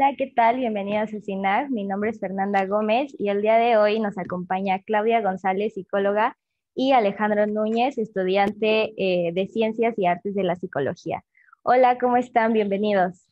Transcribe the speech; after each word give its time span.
Hola, 0.00 0.14
¿qué 0.16 0.28
tal? 0.28 0.58
Bienvenidos 0.58 1.12
a 1.12 1.20
CINAR. 1.20 1.70
Mi 1.70 1.82
nombre 1.82 2.10
es 2.10 2.20
Fernanda 2.20 2.64
Gómez 2.66 3.12
y 3.18 3.30
el 3.30 3.42
día 3.42 3.58
de 3.58 3.76
hoy 3.76 3.98
nos 3.98 4.16
acompaña 4.16 4.78
Claudia 4.78 5.20
González, 5.20 5.74
psicóloga, 5.74 6.38
y 6.72 6.92
Alejandro 6.92 7.48
Núñez, 7.48 7.98
estudiante 7.98 8.92
eh, 8.96 9.32
de 9.32 9.48
Ciencias 9.48 9.98
y 9.98 10.06
Artes 10.06 10.36
de 10.36 10.44
la 10.44 10.54
Psicología. 10.54 11.24
Hola, 11.62 11.98
¿cómo 11.98 12.16
están? 12.16 12.52
Bienvenidos. 12.52 13.28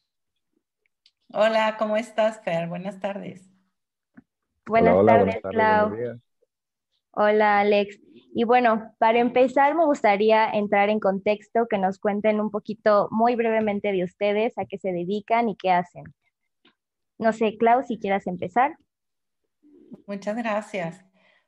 Hola, 1.32 1.76
¿cómo 1.79 1.96
estás, 1.96 2.43
Fer? 2.43 2.67
Buenas 2.67 2.98
tardes. 2.98 3.48
Buenas 4.67 5.07
tardes, 5.07 5.40
Clau. 5.48 6.18
Hola, 7.12 7.61
Alex. 7.61 8.01
Y 8.35 8.43
bueno, 8.43 8.93
para 8.98 9.21
empezar, 9.21 9.76
me 9.76 9.85
gustaría 9.85 10.51
entrar 10.51 10.89
en 10.89 10.98
contexto, 10.98 11.68
que 11.71 11.79
nos 11.79 12.01
cuenten 12.01 12.40
un 12.40 12.51
poquito, 12.51 13.07
muy 13.12 13.37
brevemente, 13.37 13.93
de 13.93 14.03
ustedes, 14.03 14.59
a 14.59 14.64
qué 14.64 14.79
se 14.79 14.90
dedican 14.90 15.48
y 15.48 15.54
qué 15.54 15.71
hacen. 15.71 16.03
No 17.18 17.32
sé, 17.32 17.56
Clau, 17.56 17.82
si 17.82 17.98
quieras 17.98 18.26
empezar. 18.26 18.76
Muchas 20.06 20.36
gracias. 20.36 21.04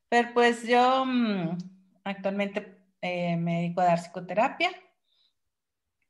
Pero 0.08 0.32
pues 0.32 0.66
yo 0.66 1.04
mm, 1.04 1.58
actualmente 2.04 2.78
eh, 3.00 3.36
me 3.36 3.56
dedico 3.62 3.80
a 3.80 3.84
dar 3.84 3.98
psicoterapia 3.98 4.70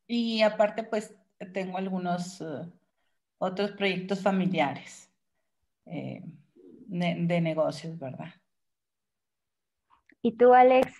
y 0.06 0.42
aparte 0.42 0.84
pues 0.84 1.14
tengo 1.52 1.78
algunos 1.78 2.40
eh, 2.40 2.72
otros 3.38 3.72
proyectos 3.72 4.22
familiares 4.22 5.12
eh, 5.86 6.22
de 6.86 7.40
negocios, 7.40 7.98
¿verdad? 7.98 8.32
¿Y 10.22 10.36
tú, 10.36 10.52
Alex? 10.54 10.92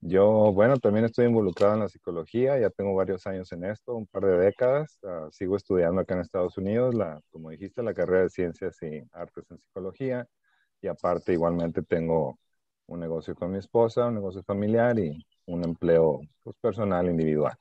Yo, 0.00 0.52
bueno, 0.52 0.78
también 0.78 1.06
estoy 1.06 1.26
involucrado 1.26 1.74
en 1.74 1.80
la 1.80 1.88
psicología, 1.88 2.58
ya 2.58 2.70
tengo 2.70 2.94
varios 2.94 3.26
años 3.26 3.50
en 3.50 3.64
esto, 3.64 3.96
un 3.96 4.06
par 4.06 4.24
de 4.24 4.38
décadas. 4.38 4.98
Ah, 5.02 5.26
sigo 5.32 5.56
estudiando 5.56 6.00
acá 6.00 6.14
en 6.14 6.20
Estados 6.20 6.56
Unidos, 6.56 6.94
como 7.30 7.50
dijiste, 7.50 7.82
la 7.82 7.94
carrera 7.94 8.22
de 8.22 8.30
Ciencias 8.30 8.80
y 8.82 9.02
Artes 9.12 9.50
en 9.50 9.58
Psicología. 9.58 10.26
Y 10.80 10.86
aparte, 10.86 11.32
igualmente 11.32 11.82
tengo 11.82 12.38
un 12.86 13.00
negocio 13.00 13.34
con 13.34 13.50
mi 13.50 13.58
esposa, 13.58 14.06
un 14.06 14.14
negocio 14.14 14.42
familiar 14.44 14.98
y 14.98 15.26
un 15.46 15.64
empleo 15.64 16.20
pues, 16.44 16.56
personal 16.60 17.08
individual. 17.08 17.54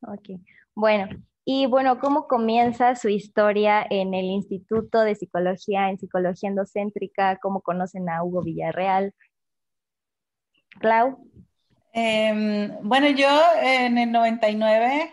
Ok, 0.00 0.40
bueno, 0.74 1.08
y 1.44 1.66
bueno, 1.66 1.98
¿cómo 1.98 2.28
comienza 2.28 2.94
su 2.94 3.08
historia 3.08 3.84
en 3.90 4.14
el 4.14 4.26
Instituto 4.26 5.00
de 5.00 5.16
Psicología, 5.16 5.90
en 5.90 5.98
Psicología 5.98 6.48
Endocéntrica? 6.48 7.38
¿Cómo 7.42 7.60
conocen 7.60 8.08
a 8.08 8.22
Hugo 8.24 8.42
Villarreal? 8.42 9.12
Clau. 10.80 11.18
Em, 11.92 12.70
bueno, 12.82 13.08
yo 13.10 13.28
en 13.62 13.98
el 13.98 14.10
99, 14.12 15.10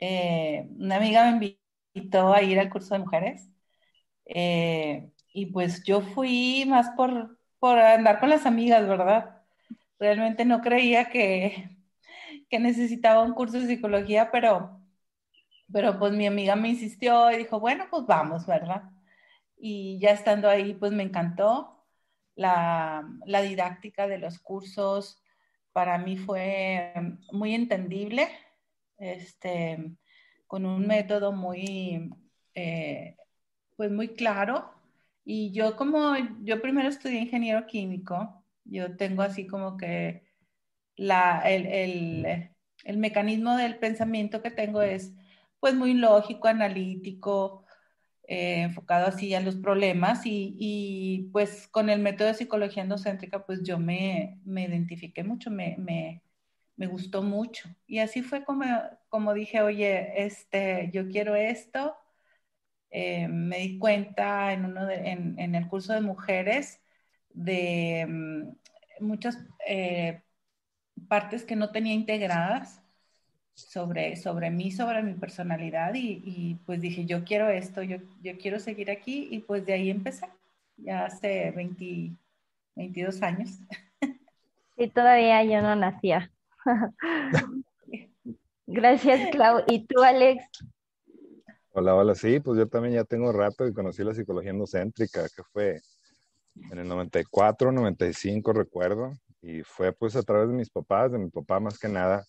eh, 0.00 0.68
una 0.78 0.96
amiga 0.96 1.30
me 1.32 1.58
invitó 1.94 2.32
a 2.34 2.42
ir 2.42 2.58
al 2.58 2.70
curso 2.70 2.94
de 2.94 3.00
mujeres 3.00 3.48
eh, 4.26 5.10
y 5.32 5.46
pues 5.46 5.84
yo 5.84 6.00
fui 6.02 6.64
más 6.66 6.90
por, 6.96 7.38
por 7.58 7.78
andar 7.78 8.20
con 8.20 8.30
las 8.30 8.46
amigas, 8.46 8.86
¿verdad? 8.88 9.42
Realmente 9.98 10.44
no 10.44 10.60
creía 10.62 11.10
que, 11.10 11.78
que 12.50 12.58
necesitaba 12.60 13.22
un 13.22 13.34
curso 13.34 13.60
de 13.60 13.66
psicología, 13.68 14.30
pero, 14.32 14.80
pero 15.72 15.98
pues 15.98 16.12
mi 16.12 16.26
amiga 16.26 16.56
me 16.56 16.70
insistió 16.70 17.30
y 17.32 17.38
dijo, 17.38 17.60
bueno, 17.60 17.86
pues 17.90 18.06
vamos, 18.06 18.46
¿verdad? 18.46 18.84
Y 19.58 19.98
ya 20.00 20.10
estando 20.10 20.48
ahí, 20.48 20.74
pues 20.74 20.92
me 20.92 21.02
encantó 21.04 21.77
la, 22.38 23.42
didáctica 23.42 24.06
de 24.06 24.18
los 24.18 24.38
cursos 24.38 25.20
para 25.72 25.98
mí 25.98 26.16
fue 26.16 26.92
muy 27.32 27.54
entendible, 27.54 28.28
este, 28.96 29.92
con 30.46 30.64
un 30.64 30.86
método 30.86 31.32
muy, 31.32 32.10
eh, 32.54 33.16
pues 33.76 33.90
muy 33.90 34.08
claro. 34.14 34.70
Y 35.24 35.52
yo 35.52 35.76
como, 35.76 36.14
yo 36.42 36.62
primero 36.62 36.88
estudié 36.88 37.20
ingeniero 37.20 37.66
químico, 37.66 38.44
yo 38.64 38.96
tengo 38.96 39.22
así 39.22 39.46
como 39.46 39.76
que 39.76 40.24
la, 40.96 41.40
el, 41.40 42.50
el 42.84 42.96
mecanismo 42.96 43.56
del 43.56 43.78
pensamiento 43.78 44.42
que 44.42 44.50
tengo 44.50 44.80
es 44.82 45.12
pues 45.60 45.74
muy 45.74 45.94
lógico, 45.94 46.48
analítico, 46.48 47.64
eh, 48.28 48.62
enfocado 48.62 49.06
así 49.06 49.34
a 49.34 49.40
los 49.40 49.56
problemas 49.56 50.22
y, 50.24 51.30
pues 51.32 51.66
con 51.68 51.88
el 51.90 52.00
método 52.00 52.28
de 52.28 52.34
psicología 52.34 52.82
endocéntrica 52.82 53.46
pues 53.46 53.62
yo 53.62 53.78
me, 53.78 54.38
me 54.44 54.64
identifiqué 54.64 55.24
mucho, 55.24 55.50
me, 55.50 55.76
me, 55.78 56.22
me, 56.76 56.86
gustó 56.86 57.22
mucho 57.22 57.70
y 57.86 58.00
así 58.00 58.22
fue 58.22 58.44
como, 58.44 58.66
como 59.08 59.34
dije, 59.34 59.62
oye, 59.62 60.24
este, 60.26 60.90
yo 60.92 61.08
quiero 61.08 61.36
esto. 61.36 61.96
Eh, 62.90 63.28
me 63.28 63.58
di 63.58 63.78
cuenta 63.78 64.52
en, 64.52 64.64
uno 64.66 64.90
en, 64.90 65.38
en, 65.38 65.54
el 65.54 65.68
curso 65.68 65.92
de 65.92 66.00
mujeres 66.00 66.82
de 67.30 68.06
mm, 68.08 69.04
muchas 69.04 69.38
eh, 69.66 70.22
partes 71.08 71.44
que 71.44 71.56
no 71.56 71.70
tenía 71.72 71.94
integradas 71.94 72.82
sobre, 73.58 74.14
sobre 74.16 74.50
mí, 74.50 74.70
sobre 74.70 75.02
mi 75.02 75.14
personalidad 75.14 75.92
y, 75.94 76.56
pues 76.64 76.80
dije, 76.80 77.04
yo 77.04 77.24
quiero 77.24 77.48
esto, 77.48 77.82
yo, 77.82 77.98
yo, 78.22 78.38
quiero 78.38 78.60
seguir 78.60 78.90
aquí 78.90 79.28
y 79.30 79.40
pues 79.40 79.66
de 79.66 79.72
ahí 79.72 79.90
empecé, 79.90 80.28
ya 80.76 81.06
hace 81.06 81.50
20, 81.50 82.12
22 82.76 83.22
años. 83.22 83.50
Sí, 84.76 84.86
todavía 84.90 85.42
yo 85.42 85.60
no 85.60 85.74
nacía. 85.74 86.30
Gracias, 88.68 89.30
Clau. 89.32 89.64
¿Y 89.66 89.84
tú, 89.88 90.00
Alex? 90.04 90.44
Hola, 91.70 91.96
hola, 91.96 92.14
sí, 92.14 92.38
pues 92.38 92.60
yo 92.60 92.68
también 92.68 92.94
ya 92.94 93.02
tengo 93.02 93.32
rato 93.32 93.66
y 93.66 93.72
conocí 93.72 94.04
la 94.04 94.14
psicología 94.14 94.52
endocéntrica, 94.52 95.26
que 95.34 95.42
fue 95.52 95.80
en 96.70 96.78
el 96.78 96.86
94, 96.86 97.72
95, 97.72 98.52
recuerdo, 98.52 99.10
y 99.42 99.64
fue 99.64 99.92
pues 99.92 100.14
a 100.14 100.22
través 100.22 100.48
de 100.48 100.54
mis 100.54 100.70
papás, 100.70 101.10
de 101.10 101.18
mi 101.18 101.28
papá 101.28 101.58
más 101.58 101.76
que 101.76 101.88
nada, 101.88 102.24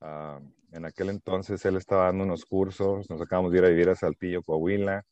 uh, 0.00 0.40
en 0.72 0.84
aquel 0.84 1.10
entonces 1.10 1.64
él 1.64 1.76
estaba 1.76 2.06
dando 2.06 2.24
unos 2.24 2.44
cursos, 2.44 3.08
nos 3.08 3.20
acabamos 3.20 3.52
de 3.52 3.58
ir 3.58 3.64
a 3.64 3.68
vivir 3.68 3.88
a 3.88 3.94
Saltillo, 3.94 4.42
Coahuila. 4.42 5.04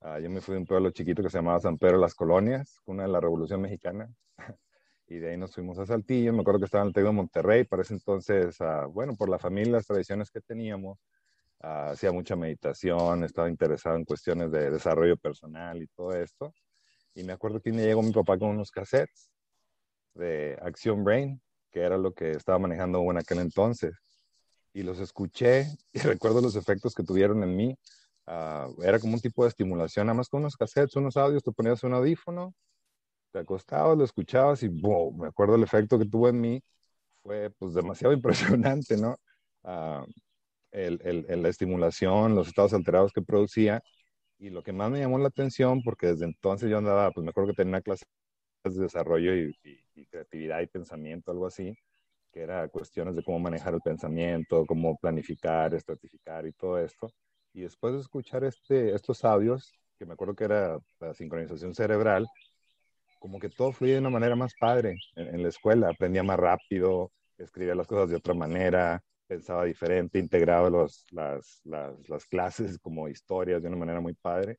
Ah, 0.00 0.18
yo 0.20 0.30
me 0.30 0.40
fui 0.40 0.54
de 0.54 0.60
un 0.60 0.66
pueblo 0.66 0.90
chiquito 0.90 1.22
que 1.22 1.30
se 1.30 1.38
llamaba 1.38 1.60
San 1.60 1.78
Pedro 1.78 1.98
Las 1.98 2.14
Colonias, 2.14 2.80
una 2.86 3.04
de 3.04 3.08
la 3.08 3.20
Revolución 3.20 3.60
Mexicana. 3.60 4.08
y 5.08 5.16
de 5.16 5.30
ahí 5.30 5.36
nos 5.36 5.54
fuimos 5.54 5.78
a 5.78 5.86
Saltillo. 5.86 6.32
Me 6.32 6.40
acuerdo 6.40 6.60
que 6.60 6.66
estaba 6.66 6.82
en 6.82 6.88
el 6.88 6.94
Tec 6.94 7.04
de 7.04 7.12
Monterrey. 7.12 7.64
Para 7.64 7.82
ese 7.82 7.94
entonces, 7.94 8.60
ah, 8.60 8.86
bueno, 8.86 9.14
por 9.16 9.28
la 9.28 9.38
familia, 9.38 9.74
las 9.74 9.86
tradiciones 9.86 10.30
que 10.30 10.40
teníamos, 10.40 10.98
ah, 11.60 11.90
hacía 11.90 12.12
mucha 12.12 12.36
meditación, 12.36 13.24
estaba 13.24 13.48
interesado 13.50 13.96
en 13.96 14.04
cuestiones 14.04 14.50
de 14.50 14.70
desarrollo 14.70 15.16
personal 15.16 15.82
y 15.82 15.86
todo 15.88 16.12
esto. 16.12 16.54
Y 17.14 17.24
me 17.24 17.32
acuerdo 17.32 17.60
que 17.60 17.72
me 17.72 17.82
llegó 17.82 18.02
mi 18.02 18.12
papá 18.12 18.38
con 18.38 18.50
unos 18.50 18.70
cassettes 18.70 19.30
de 20.14 20.58
Action 20.62 21.04
Brain, 21.04 21.40
que 21.70 21.80
era 21.80 21.98
lo 21.98 22.12
que 22.14 22.32
estaba 22.32 22.58
manejando 22.58 23.00
en 23.10 23.18
aquel 23.18 23.40
entonces 23.40 24.05
y 24.76 24.82
los 24.82 25.00
escuché 25.00 25.66
y 25.94 25.98
recuerdo 26.00 26.42
los 26.42 26.54
efectos 26.54 26.94
que 26.94 27.02
tuvieron 27.02 27.42
en 27.42 27.56
mí. 27.56 27.76
Ah, 28.26 28.68
era 28.82 28.98
como 29.00 29.14
un 29.14 29.20
tipo 29.20 29.44
de 29.44 29.48
estimulación, 29.48 30.06
nada 30.06 30.16
más 30.16 30.28
con 30.28 30.40
unos 30.40 30.56
cassettes, 30.56 30.96
unos 30.96 31.16
audios, 31.16 31.42
te 31.42 31.52
ponías 31.52 31.82
un 31.84 31.94
audífono, 31.94 32.54
te 33.32 33.40
acostabas, 33.40 33.96
lo 33.98 34.04
escuchabas 34.04 34.62
y 34.62 34.68
wow, 34.68 35.12
me 35.16 35.28
acuerdo 35.28 35.56
el 35.56 35.62
efecto 35.62 35.98
que 35.98 36.06
tuvo 36.06 36.28
en 36.28 36.40
mí. 36.40 36.62
Fue 37.22 37.50
pues 37.58 37.74
demasiado 37.74 38.14
impresionante, 38.14 38.96
¿no? 38.98 39.16
Uh, 39.64 40.04
el, 40.72 41.00
el, 41.28 41.42
la 41.42 41.48
estimulación, 41.48 42.34
los 42.34 42.48
estados 42.48 42.74
alterados 42.74 43.12
que 43.12 43.22
producía. 43.22 43.82
Y 44.38 44.50
lo 44.50 44.62
que 44.62 44.72
más 44.72 44.90
me 44.90 45.00
llamó 45.00 45.18
la 45.18 45.28
atención, 45.28 45.82
porque 45.82 46.08
desde 46.08 46.26
entonces 46.26 46.70
yo 46.70 46.78
andaba, 46.78 47.10
pues 47.12 47.24
me 47.24 47.30
acuerdo 47.30 47.50
que 47.50 47.56
tenía 47.56 47.70
una 47.70 47.82
clase 47.82 48.04
de 48.64 48.82
desarrollo 48.82 49.34
y, 49.36 49.56
y 49.94 50.06
creatividad 50.06 50.60
y 50.62 50.66
pensamiento, 50.68 51.30
algo 51.32 51.46
así 51.46 51.76
que 52.36 52.42
era 52.42 52.68
cuestiones 52.68 53.16
de 53.16 53.22
cómo 53.22 53.38
manejar 53.38 53.72
el 53.72 53.80
pensamiento, 53.80 54.66
cómo 54.66 54.98
planificar, 54.98 55.72
estratificar 55.72 56.46
y 56.46 56.52
todo 56.52 56.78
esto. 56.78 57.10
Y 57.54 57.62
después 57.62 57.94
de 57.94 58.00
escuchar 58.00 58.44
este, 58.44 58.94
estos 58.94 59.24
audios, 59.24 59.72
que 59.98 60.04
me 60.04 60.12
acuerdo 60.12 60.34
que 60.34 60.44
era 60.44 60.78
la 61.00 61.14
sincronización 61.14 61.74
cerebral, 61.74 62.26
como 63.20 63.38
que 63.38 63.48
todo 63.48 63.72
fluía 63.72 63.94
de 63.94 64.00
una 64.00 64.10
manera 64.10 64.36
más 64.36 64.52
padre 64.60 64.98
en, 65.14 65.42
la 65.42 65.48
escuela. 65.48 65.88
Aprendía 65.88 66.22
más 66.22 66.38
rápido, 66.38 67.10
escribía 67.38 67.74
las 67.74 67.86
cosas 67.86 68.10
de 68.10 68.16
otra 68.16 68.34
manera, 68.34 69.02
pensaba 69.26 69.64
diferente, 69.64 70.18
integraba 70.18 70.68
las, 70.68 71.06
las, 71.12 71.62
las, 71.64 72.26
clases 72.26 72.78
como 72.78 73.08
historias 73.08 73.62
de 73.62 73.68
una 73.68 73.78
manera 73.78 74.02
muy 74.02 74.12
padre. 74.12 74.58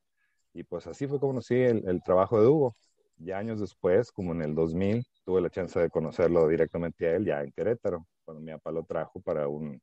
Y 0.52 0.64
pues 0.64 0.88
así 0.88 1.06
fue 1.06 1.20
como 1.20 1.34
conocí 1.34 1.54
el, 1.54 1.88
el 1.88 2.02
trabajo 2.02 2.42
de 2.42 2.48
Hugo. 2.48 2.76
Ya 3.18 3.38
años 3.40 3.60
después, 3.60 4.12
como 4.12 4.32
en 4.34 4.42
el 4.42 4.56
2000, 4.56 5.04
tuve 5.26 5.42
la 5.42 5.50
chance 5.50 5.80
de 5.80 5.90
conocerlo 5.90 6.48
directamente 6.48 7.08
a 7.08 7.16
él 7.16 7.26
ya 7.26 7.42
en 7.42 7.52
Querétaro, 7.52 8.06
cuando 8.24 8.42
mi 8.42 8.52
papá 8.52 8.72
lo 8.72 8.84
trajo 8.84 9.20
para 9.22 9.48
un, 9.48 9.82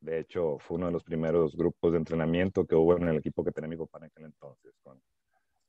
de 0.00 0.18
hecho, 0.18 0.58
fue 0.58 0.78
uno 0.78 0.86
de 0.86 0.92
los 0.92 1.04
primeros 1.04 1.54
grupos 1.56 1.92
de 1.92 1.98
entrenamiento 1.98 2.66
que 2.66 2.74
hubo 2.74 2.96
en 2.96 3.08
el 3.08 3.16
equipo 3.18 3.44
que 3.44 3.52
tenía 3.52 3.68
mi 3.68 3.76
papá 3.76 3.98
en 3.98 4.04
aquel 4.04 4.24
entonces, 4.24 4.74
con, 4.82 5.00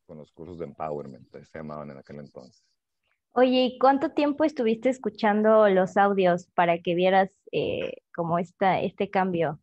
con 0.07 0.17
los 0.17 0.31
cursos 0.31 0.59
de 0.59 0.65
empowerment, 0.65 1.29
se 1.31 1.59
llamaban 1.59 1.91
en 1.91 1.97
aquel 1.97 2.19
entonces. 2.19 2.63
Oye, 3.33 3.65
¿y 3.65 3.79
cuánto 3.79 4.11
tiempo 4.11 4.43
estuviste 4.43 4.89
escuchando 4.89 5.67
los 5.69 5.97
audios 5.97 6.47
para 6.55 6.79
que 6.79 6.95
vieras 6.95 7.31
eh, 7.51 7.97
como 8.15 8.39
esta, 8.39 8.79
este 8.81 9.09
cambio? 9.09 9.59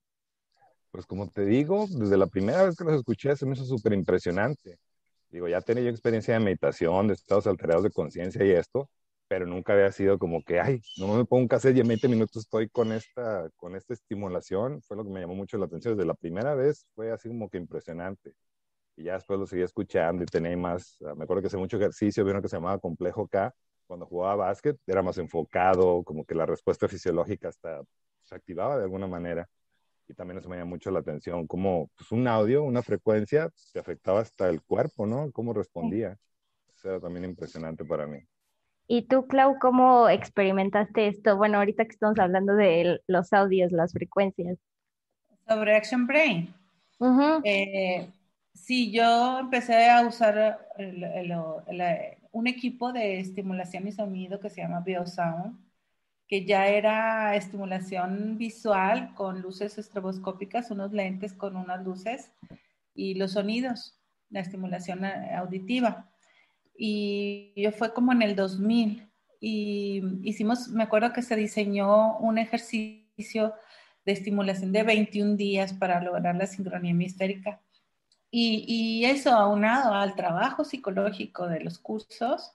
pues 0.91 1.07
como 1.07 1.29
te 1.29 1.45
digo, 1.45 1.87
desde 1.89 2.17
la 2.17 2.27
primera 2.27 2.65
vez 2.65 2.77
que 2.77 2.85
los 2.85 2.95
escuché 2.95 3.37
se 3.37 3.47
me 3.47 3.53
hizo 3.55 3.65
súper 3.65 3.93
impresionante. 3.93 4.79
Digo, 5.31 5.49
ya 5.49 5.61
tenía 5.61 5.85
yo 5.85 5.91
experiencia 5.91 6.35
de 6.35 6.41
meditación, 6.41 7.09
de 7.09 7.15
estados 7.15 7.47
alterados 7.47 7.85
de 7.85 7.91
conciencia 7.91 8.45
y 8.45 8.51
esto, 8.51 8.91
pero 9.29 9.47
nunca 9.47 9.73
había 9.75 9.93
sido 9.93 10.19
como 10.19 10.43
que, 10.43 10.61
ay, 10.61 10.81
no 10.99 11.15
me 11.15 11.25
pongo 11.25 11.43
un 11.43 11.49
cassette 11.49 11.77
y 11.77 11.81
en 11.81 11.89
20 11.89 12.09
minutos 12.09 12.37
estoy 12.45 12.69
con 12.69 12.93
esta, 12.93 13.49
con 13.57 13.77
esta 13.77 13.95
estimulación. 13.95 14.83
Fue 14.83 14.97
lo 14.97 15.05
que 15.05 15.11
me 15.11 15.21
llamó 15.21 15.35
mucho 15.37 15.57
la 15.59 15.67
atención. 15.67 15.97
Desde 15.97 16.07
la 16.07 16.15
primera 16.15 16.55
vez 16.55 16.87
fue 16.95 17.13
así 17.13 17.29
como 17.29 17.49
que 17.49 17.59
impresionante. 17.59 18.35
Y 18.97 19.05
ya 19.05 19.15
después 19.15 19.39
lo 19.41 19.47
seguía 19.47 19.65
escuchando 19.67 20.23
y 20.23 20.27
tenía 20.27 20.57
más, 20.57 20.99
ah, 21.07 21.15
me 21.15 21.25
acuerdo 21.25 21.43
que 21.43 21.49
hacía 21.49 21.59
mucho 21.61 21.77
ejercicio, 21.79 22.25
vi 22.25 22.33
uno 22.33 22.43
que 22.43 22.49
se 22.49 22.57
llamaba 22.57 22.79
Complejo 22.79 23.29
K, 23.29 23.55
cuando 23.87 24.07
jugaba 24.07 24.37
básquet, 24.37 24.79
era 24.87 25.03
más 25.03 25.19
enfocado, 25.19 26.05
como 26.05 26.25
que 26.25 26.35
la 26.35 26.47
respuesta 26.47 26.89
fisiológica 26.89 27.49
hasta 27.49 27.83
se 28.23 28.35
activaba 28.35 28.77
de 28.79 28.85
alguna 28.85 29.07
manera. 29.07 29.49
Y 30.11 30.15
también 30.15 30.39
eso 30.39 30.49
me 30.49 30.57
llamó 30.57 30.71
mucho 30.71 30.91
la 30.91 30.99
atención, 30.99 31.47
como 31.47 31.89
pues, 31.97 32.11
un 32.11 32.27
audio, 32.27 32.65
una 32.65 32.83
frecuencia, 32.83 33.49
te 33.73 33.79
afectaba 33.79 34.21
hasta 34.21 34.49
el 34.49 34.61
cuerpo, 34.61 35.07
¿no? 35.07 35.31
Cómo 35.31 35.53
respondía. 35.53 36.19
Eso 36.75 36.91
era 36.91 37.01
también 37.01 37.27
impresionante 37.27 37.85
para 37.85 38.09
mí. 38.09 38.19
¿Y 38.89 39.03
tú, 39.03 39.29
Clau, 39.29 39.61
cómo 39.61 40.09
experimentaste 40.09 41.07
esto? 41.07 41.37
Bueno, 41.37 41.59
ahorita 41.59 41.85
que 41.85 41.93
estamos 41.93 42.19
hablando 42.19 42.57
de 42.57 43.01
los 43.07 43.33
audios, 43.33 43.71
las 43.71 43.93
frecuencias. 43.93 44.59
Sobre 45.47 45.77
Action 45.77 46.09
Brain. 46.09 46.53
Eh, 47.45 48.11
sí, 48.53 48.91
yo 48.91 49.39
empecé 49.39 49.89
a 49.89 50.05
usar 50.05 50.67
un 52.33 52.47
equipo 52.49 52.93
de 52.93 53.21
estimulación 53.21 53.87
y 53.87 53.93
sonido 53.93 54.41
que 54.41 54.51
se 54.51 54.61
llama 54.61 54.81
BioSound, 54.81 55.57
que 56.31 56.45
ya 56.45 56.69
era 56.69 57.35
estimulación 57.35 58.39
visual 58.39 59.13
con 59.17 59.43
luces 59.43 59.79
estroboscópicas, 59.79 60.71
unos 60.71 60.93
lentes 60.93 61.33
con 61.33 61.57
unas 61.57 61.85
luces 61.85 62.33
y 62.95 63.15
los 63.15 63.33
sonidos, 63.33 63.99
la 64.31 64.39
estimulación 64.39 65.05
eh, 65.05 65.35
auditiva. 65.35 66.09
Y 66.79 67.53
yo 67.57 67.73
fue 67.73 67.93
como 67.93 68.13
en 68.13 68.23
el 68.23 68.37
2000 68.37 69.11
y 69.41 70.03
hicimos, 70.23 70.69
me 70.69 70.85
acuerdo 70.85 71.13
que 71.13 71.23
se 71.23 71.35
diseñó 71.35 72.17
un 72.19 72.39
ejercicio 72.39 73.55
de 74.07 74.13
estimulación 74.13 74.71
de 74.71 74.85
21 74.85 75.35
días 75.35 75.73
para 75.73 76.01
lograr 76.01 76.37
la 76.37 76.47
sincronía 76.47 76.95
histérica 77.05 77.61
y, 78.31 79.05
eso 79.05 79.33
aunado 79.33 79.93
al 79.93 80.15
trabajo 80.15 80.65
psicológico 80.65 81.49
de 81.49 81.61
los 81.61 81.79
cursos, 81.79 82.53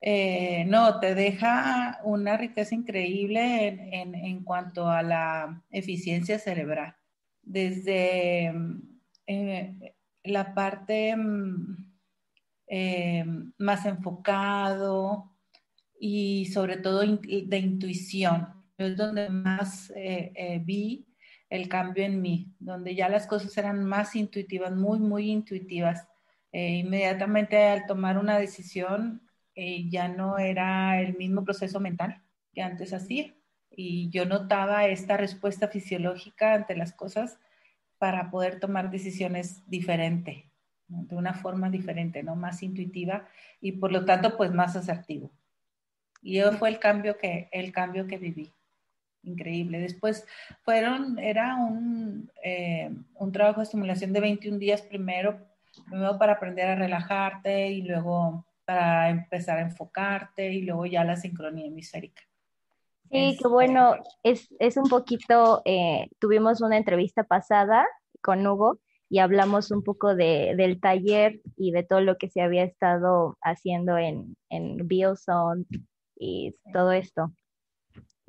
eh, 0.00 0.64
no, 0.66 1.00
te 1.00 1.14
deja 1.14 2.00
una 2.04 2.36
riqueza 2.36 2.74
increíble 2.74 3.90
en, 3.92 4.44
cuanto 4.44 4.88
a 4.88 5.02
la 5.02 5.62
eficiencia 5.70 6.38
cerebral. 6.38 6.96
Desde 7.42 8.52
eh, 9.26 9.94
la 10.24 10.54
parte 10.54 11.16
mm, 11.16 11.92
eh, 12.66 13.24
más 13.58 13.86
enfocado 13.86 15.32
y 15.98 16.46
sobre 16.46 16.76
todo 16.78 17.00
de 17.00 17.58
intuición. 17.58 18.48
Es 18.76 18.96
donde 18.96 19.28
más 19.28 19.92
vi 20.62 21.06
el 21.48 21.68
cambio 21.68 22.04
en 22.04 22.20
mí, 22.20 22.52
donde 22.58 22.94
ya 22.94 23.08
las 23.08 23.26
cosas 23.26 23.56
eran 23.56 23.84
más 23.84 24.16
intuitivas, 24.16 24.74
muy, 24.74 24.98
muy 24.98 25.30
intuitivas. 25.30 26.06
Eh, 26.52 26.78
inmediatamente 26.78 27.62
al 27.64 27.86
tomar 27.86 28.18
una 28.18 28.38
decisión, 28.38 29.22
eh, 29.54 29.88
ya 29.88 30.08
no 30.08 30.38
era 30.38 31.00
el 31.00 31.16
mismo 31.16 31.44
proceso 31.44 31.80
mental 31.80 32.22
que 32.52 32.62
antes 32.62 32.92
hacía. 32.92 33.34
Y 33.70 34.08
yo 34.10 34.24
notaba 34.24 34.86
esta 34.86 35.16
respuesta 35.16 35.68
fisiológica 35.68 36.54
ante 36.54 36.76
las 36.76 36.92
cosas 36.92 37.38
para 37.98 38.30
poder 38.30 38.60
tomar 38.60 38.90
decisiones 38.90 39.68
diferentes, 39.68 40.44
de 40.86 41.16
una 41.16 41.34
forma 41.34 41.70
diferente, 41.70 42.22
¿no? 42.22 42.36
Más 42.36 42.62
intuitiva 42.62 43.26
y 43.60 43.72
por 43.72 43.92
lo 43.92 44.04
tanto, 44.04 44.36
pues 44.36 44.52
más 44.52 44.76
asertivo. 44.76 45.32
Y 46.22 46.38
eso 46.38 46.52
fue 46.52 46.68
el 46.68 46.78
cambio 46.78 47.18
que, 47.18 47.48
el 47.52 47.72
cambio 47.72 48.06
que 48.06 48.18
viví 48.18 48.52
increíble. 49.24 49.78
Después 49.80 50.26
fueron, 50.62 51.18
era 51.18 51.56
un, 51.56 52.30
eh, 52.42 52.90
un 53.14 53.32
trabajo 53.32 53.60
de 53.60 53.64
estimulación 53.64 54.12
de 54.12 54.20
21 54.20 54.58
días 54.58 54.82
primero, 54.82 55.38
primero 55.88 56.18
para 56.18 56.34
aprender 56.34 56.68
a 56.68 56.76
relajarte 56.76 57.70
y 57.70 57.82
luego 57.82 58.46
para 58.64 59.10
empezar 59.10 59.58
a 59.58 59.62
enfocarte 59.62 60.52
y 60.52 60.62
luego 60.62 60.86
ya 60.86 61.04
la 61.04 61.16
sincronía 61.16 61.66
hemisférica. 61.66 62.22
Sí, 63.10 63.36
qué 63.40 63.48
bueno, 63.48 63.94
es, 64.22 64.52
es 64.58 64.76
un 64.76 64.88
poquito, 64.88 65.62
eh, 65.64 66.08
tuvimos 66.18 66.60
una 66.62 66.76
entrevista 66.76 67.22
pasada 67.24 67.86
con 68.22 68.46
Hugo 68.46 68.80
y 69.10 69.18
hablamos 69.18 69.70
un 69.70 69.82
poco 69.84 70.14
de, 70.16 70.54
del 70.56 70.80
taller 70.80 71.40
y 71.56 71.70
de 71.70 71.84
todo 71.84 72.00
lo 72.00 72.16
que 72.16 72.28
se 72.28 72.40
había 72.40 72.64
estado 72.64 73.36
haciendo 73.42 73.98
en, 73.98 74.36
en 74.48 74.88
Biozone 74.88 75.66
y 76.16 76.56
todo 76.72 76.92
esto. 76.92 77.32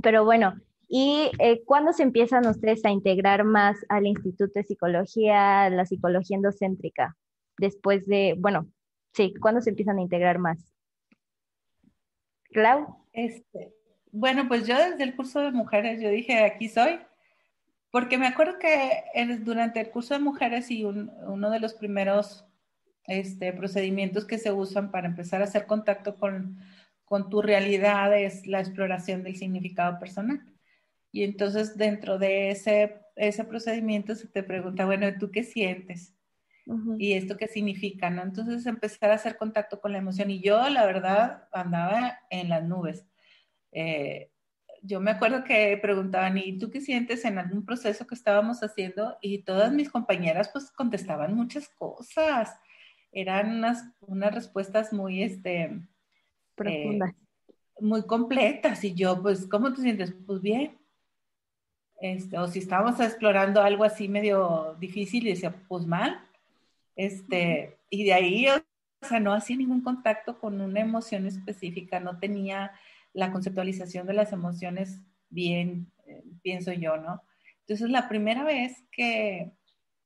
Pero 0.02 0.26
bueno, 0.26 0.56
¿Y 0.88 1.32
eh, 1.40 1.64
cuándo 1.66 1.94
se 1.94 2.04
empiezan 2.04 2.48
ustedes 2.48 2.86
a 2.86 2.92
integrar 2.92 3.44
más 3.44 3.78
al 3.90 4.06
Instituto 4.06 4.52
de 4.56 4.64
Psicología, 4.64 5.70
la 5.70 5.86
psicología 5.86 6.38
endocéntrica? 6.38 7.18
Después 7.58 8.06
de, 8.06 8.36
bueno, 8.38 8.68
sí, 9.16 9.34
¿cuándo 9.42 9.62
se 9.62 9.70
empiezan 9.70 9.98
a 9.98 10.02
integrar 10.02 10.40
más? 10.40 10.74
Clau. 12.52 13.04
Este, 13.14 13.74
bueno, 14.12 14.48
pues 14.48 14.68
yo 14.68 14.76
desde 14.76 15.04
el 15.04 15.16
curso 15.16 15.42
de 15.42 15.52
mujeres, 15.52 16.02
yo 16.02 16.10
dije, 16.10 16.44
aquí 16.44 16.70
soy, 16.70 17.00
porque 17.92 18.18
me 18.18 18.28
acuerdo 18.28 18.60
que 18.60 19.04
durante 19.42 19.80
el 19.80 19.90
curso 19.90 20.14
de 20.14 20.20
mujeres 20.20 20.70
y 20.72 20.84
uno 20.84 21.50
de 21.50 21.60
los 21.60 21.74
primeros 21.74 22.46
este, 23.08 23.54
procedimientos 23.54 24.26
que 24.26 24.38
se 24.38 24.52
usan 24.52 24.92
para 24.92 25.08
empezar 25.08 25.42
a 25.42 25.46
hacer 25.46 25.66
contacto 25.66 26.18
con, 26.18 26.58
con 27.06 27.30
tu 27.30 27.42
realidad 27.42 28.18
es 28.18 28.48
la 28.48 28.60
exploración 28.60 29.24
del 29.24 29.36
significado 29.36 30.00
personal. 30.00 30.42
Y 31.12 31.24
entonces 31.24 31.78
dentro 31.78 32.18
de 32.18 32.52
ese, 32.52 33.00
ese 33.16 33.46
procedimiento 33.46 34.16
se 34.16 34.28
te 34.28 34.44
pregunta, 34.44 34.86
bueno, 34.86 35.08
¿tú 35.20 35.32
qué 35.32 35.44
sientes? 35.44 36.15
¿Y 36.98 37.13
esto 37.13 37.38
qué 37.38 37.48
significa? 37.48 38.10
¿no? 38.10 38.24
Entonces 38.24 38.65
empezar 38.65 39.12
a 39.12 39.15
hacer 39.15 39.38
contacto 39.38 39.79
con 39.79 39.91
la 39.91 40.00
emoción. 40.00 40.31
Y 40.31 40.41
yo, 40.41 40.67
la 40.69 40.86
verdad, 40.86 41.48
andaba 41.51 42.19
en 42.29 42.50
las 42.50 42.63
nubes. 42.63 43.05
Eh, 43.72 44.31
yo 44.81 45.00
me 45.00 45.12
acuerdo 45.12 45.43
que 45.43 45.77
preguntaban, 45.81 46.38
¿y 46.38 46.57
tú 46.57 46.69
qué 46.69 46.81
sientes 46.81 47.25
en 47.25 47.38
algún 47.38 47.65
proceso 47.65 48.05
que 48.07 48.15
estábamos 48.15 48.62
haciendo? 48.62 49.17
Y 49.22 49.43
todas 49.43 49.72
mis 49.74 49.89
compañeras 49.89 50.50
pues 50.51 50.72
contestaban 50.72 51.36
muchas 51.36 51.69
cosas. 51.69 52.57
Eran 53.12 53.57
unas, 53.57 53.84
unas 54.01 54.34
respuestas 54.34 54.91
muy, 54.93 55.24
este, 55.24 55.81
profundas. 56.55 57.12
Eh, 57.12 57.25
muy 57.79 58.05
completas. 58.05 58.84
Y 58.84 58.93
yo, 58.93 59.22
pues, 59.22 59.48
¿cómo 59.48 59.74
te 59.74 59.81
sientes? 59.81 60.13
Pues 60.25 60.41
bien. 60.41 60.77
Este, 62.00 62.38
o 62.38 62.48
si 62.48 62.60
estábamos 62.60 63.00
explorando 63.00 63.62
algo 63.62 63.84
así 63.84 64.07
medio 64.07 64.75
difícil 64.79 65.25
y 65.25 65.29
decía, 65.31 65.55
pues 65.67 65.86
mal, 65.86 66.19
este, 66.96 67.78
y 67.90 68.06
de 68.06 68.14
ahí, 68.14 68.48
o 68.48 69.08
sea, 69.08 69.20
no 69.20 69.34
hacía 69.34 69.58
ningún 69.58 69.82
contacto 69.82 70.40
con 70.40 70.62
una 70.62 70.80
emoción 70.80 71.25
específica, 71.25 72.00
no 72.00 72.20
tenía 72.20 72.72
la 73.14 73.32
conceptualización 73.32 74.08
de 74.08 74.14
las 74.14 74.34
emociones 74.34 75.02
bien, 75.30 75.92
eh, 76.08 76.24
pienso 76.42 76.72
yo, 76.74 76.98
¿no? 76.98 77.22
Entonces, 77.62 77.90
la 77.90 78.08
primera 78.08 78.44
vez 78.44 78.84
que, 78.92 79.52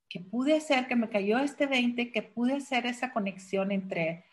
que 0.08 0.20
pude 0.20 0.56
hacer, 0.56 0.88
que 0.88 0.96
me 0.96 1.10
cayó 1.10 1.40
este 1.40 1.68
20, 1.68 2.12
que 2.12 2.22
pude 2.22 2.54
hacer 2.54 2.86
esa 2.86 3.12
conexión 3.12 3.72
entre, 3.72 4.26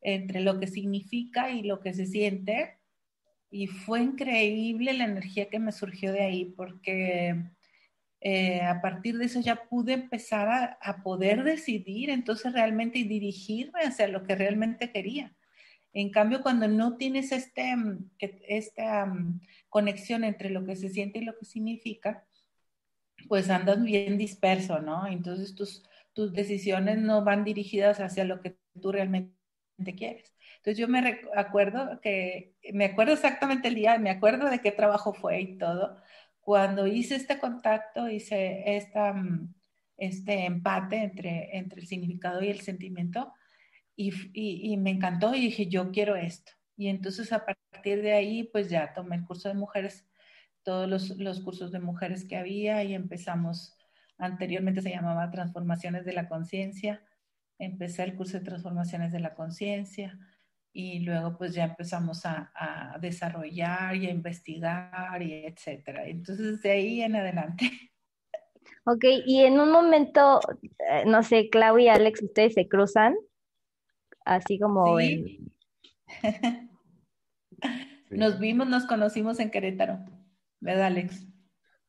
entre 0.00 0.40
lo 0.40 0.60
que 0.60 0.66
significa 0.66 1.50
y 1.50 1.62
lo 1.62 1.80
que 1.80 1.94
se 1.94 2.06
siente, 2.06 2.78
y 3.50 3.68
fue 3.68 4.02
increíble 4.02 4.92
la 4.94 5.04
energía 5.04 5.48
que 5.48 5.60
me 5.60 5.70
surgió 5.70 6.12
de 6.12 6.22
ahí 6.22 6.44
porque 6.56 7.36
eh, 8.26 8.62
a 8.62 8.80
partir 8.80 9.18
de 9.18 9.26
eso 9.26 9.40
ya 9.40 9.66
pude 9.68 9.92
empezar 9.92 10.78
a, 10.80 11.02
poder 11.02 11.44
decidir 11.44 12.08
entonces 12.08 12.54
realmente 12.54 12.98
y 12.98 13.04
dirigirme 13.04 13.80
hacia 13.82 14.08
lo 14.08 14.24
que 14.24 14.34
realmente 14.34 14.90
quería. 14.90 15.36
En 15.92 16.10
cambio, 16.10 16.40
cuando 16.40 16.66
no 16.66 16.96
tienes 16.96 17.32
este, 17.32 17.76
mm, 17.76 18.10
esta 18.48 19.04
mm, 19.04 19.40
conexión 19.68 20.24
entre 20.24 20.48
lo 20.48 20.64
que 20.64 20.74
se 20.74 20.88
siente 20.88 21.18
y 21.18 21.24
lo 21.24 21.36
que 21.38 21.44
significa, 21.44 22.26
pues 23.28 23.50
andas 23.50 23.82
bien 23.82 24.16
disperso, 24.16 24.80
¿no? 24.80 25.06
Entonces 25.06 25.54
tus, 25.54 25.82
tus 26.14 26.32
decisiones 26.32 26.98
no 26.98 27.24
van 27.24 27.44
dirigidas 27.44 28.00
hacia 28.00 28.24
lo 28.24 28.40
que 28.40 28.56
tú 28.80 28.90
realmente 28.90 29.34
quieres. 29.96 30.34
Entonces 30.56 30.78
yo 30.78 30.88
me 30.88 31.20
acuerdo 31.36 32.00
que, 32.00 32.54
me 32.72 32.86
acuerdo 32.86 33.12
exactamente 33.12 33.68
el 33.68 33.74
día, 33.74 33.98
me 33.98 34.08
acuerdo 34.08 34.48
de 34.48 34.60
qué 34.60 34.72
trabajo 34.72 35.12
fue 35.12 35.42
y 35.42 35.58
todo. 35.58 36.00
Cuando 36.44 36.86
hice 36.86 37.16
este 37.16 37.38
contacto, 37.38 38.08
hice 38.08 38.76
esta, 38.76 39.14
mm, 39.14 39.54
este 39.96 40.44
empate 40.44 40.96
entre, 40.96 41.56
entre 41.56 41.80
el 41.80 41.86
significado 41.86 42.42
y 42.42 42.48
el 42.48 42.60
sentimiento 42.60 43.32
y, 43.96 44.12
y, 44.34 44.76
me 44.76 44.90
encantó 44.90 45.34
y 45.34 45.40
dije, 45.40 45.66
yo 45.68 45.90
quiero 45.90 46.16
esto. 46.16 46.52
Y 46.76 46.88
entonces 46.88 47.32
a 47.32 47.46
partir 47.46 48.02
de 48.02 48.12
ahí, 48.12 48.44
pues 48.44 48.68
ya 48.68 48.92
tomé 48.92 49.16
el 49.16 49.24
curso 49.24 49.48
de 49.48 49.54
mujeres, 49.54 50.06
todos 50.64 50.88
los, 50.88 51.10
los 51.18 51.40
cursos 51.40 51.72
de 51.72 51.78
mujeres 51.80 52.24
que 52.24 52.36
había 52.36 52.84
y 52.84 52.94
empezamos 52.94 53.78
anteriormente 54.18 54.82
se 54.82 54.90
llamaba 54.90 55.30
Transformaciones 55.30 56.04
de 56.04 56.12
la 56.12 56.28
Conciencia. 56.28 57.02
Empecé 57.58 58.02
el 58.02 58.16
curso 58.16 58.38
de 58.38 58.44
Transformaciones 58.44 59.12
de 59.12 59.20
la 59.20 59.34
Conciencia 59.34 60.18
y 60.74 60.98
luego 60.98 61.38
pues 61.38 61.54
ya 61.54 61.64
empezamos 61.64 62.26
a, 62.26 62.50
a, 62.54 62.98
desarrollar 62.98 63.94
y 63.94 64.06
a 64.06 64.10
investigar 64.10 65.22
y 65.22 65.46
etcétera. 65.46 66.04
Entonces 66.06 66.60
de 66.60 66.70
ahí 66.70 67.00
en 67.00 67.16
adelante. 67.16 67.70
Ok, 68.84 69.04
y 69.24 69.44
en 69.44 69.60
un 69.60 69.70
momento, 69.70 70.40
eh, 70.90 71.04
no 71.06 71.22
sé, 71.22 71.48
Clau 71.48 71.78
y 71.78 71.88
Alex, 71.88 72.22
¿ustedes 72.22 72.52
se 72.54 72.68
cruzan? 72.68 73.14
Así 74.24 74.58
como 74.58 74.98
sí. 74.98 75.40
Nos 78.10 78.38
vimos, 78.38 78.68
nos 78.68 78.86
conocimos 78.86 79.40
en 79.40 79.50
Querétaro, 79.50 79.98
¿verdad, 80.60 80.86
Alex? 80.86 81.26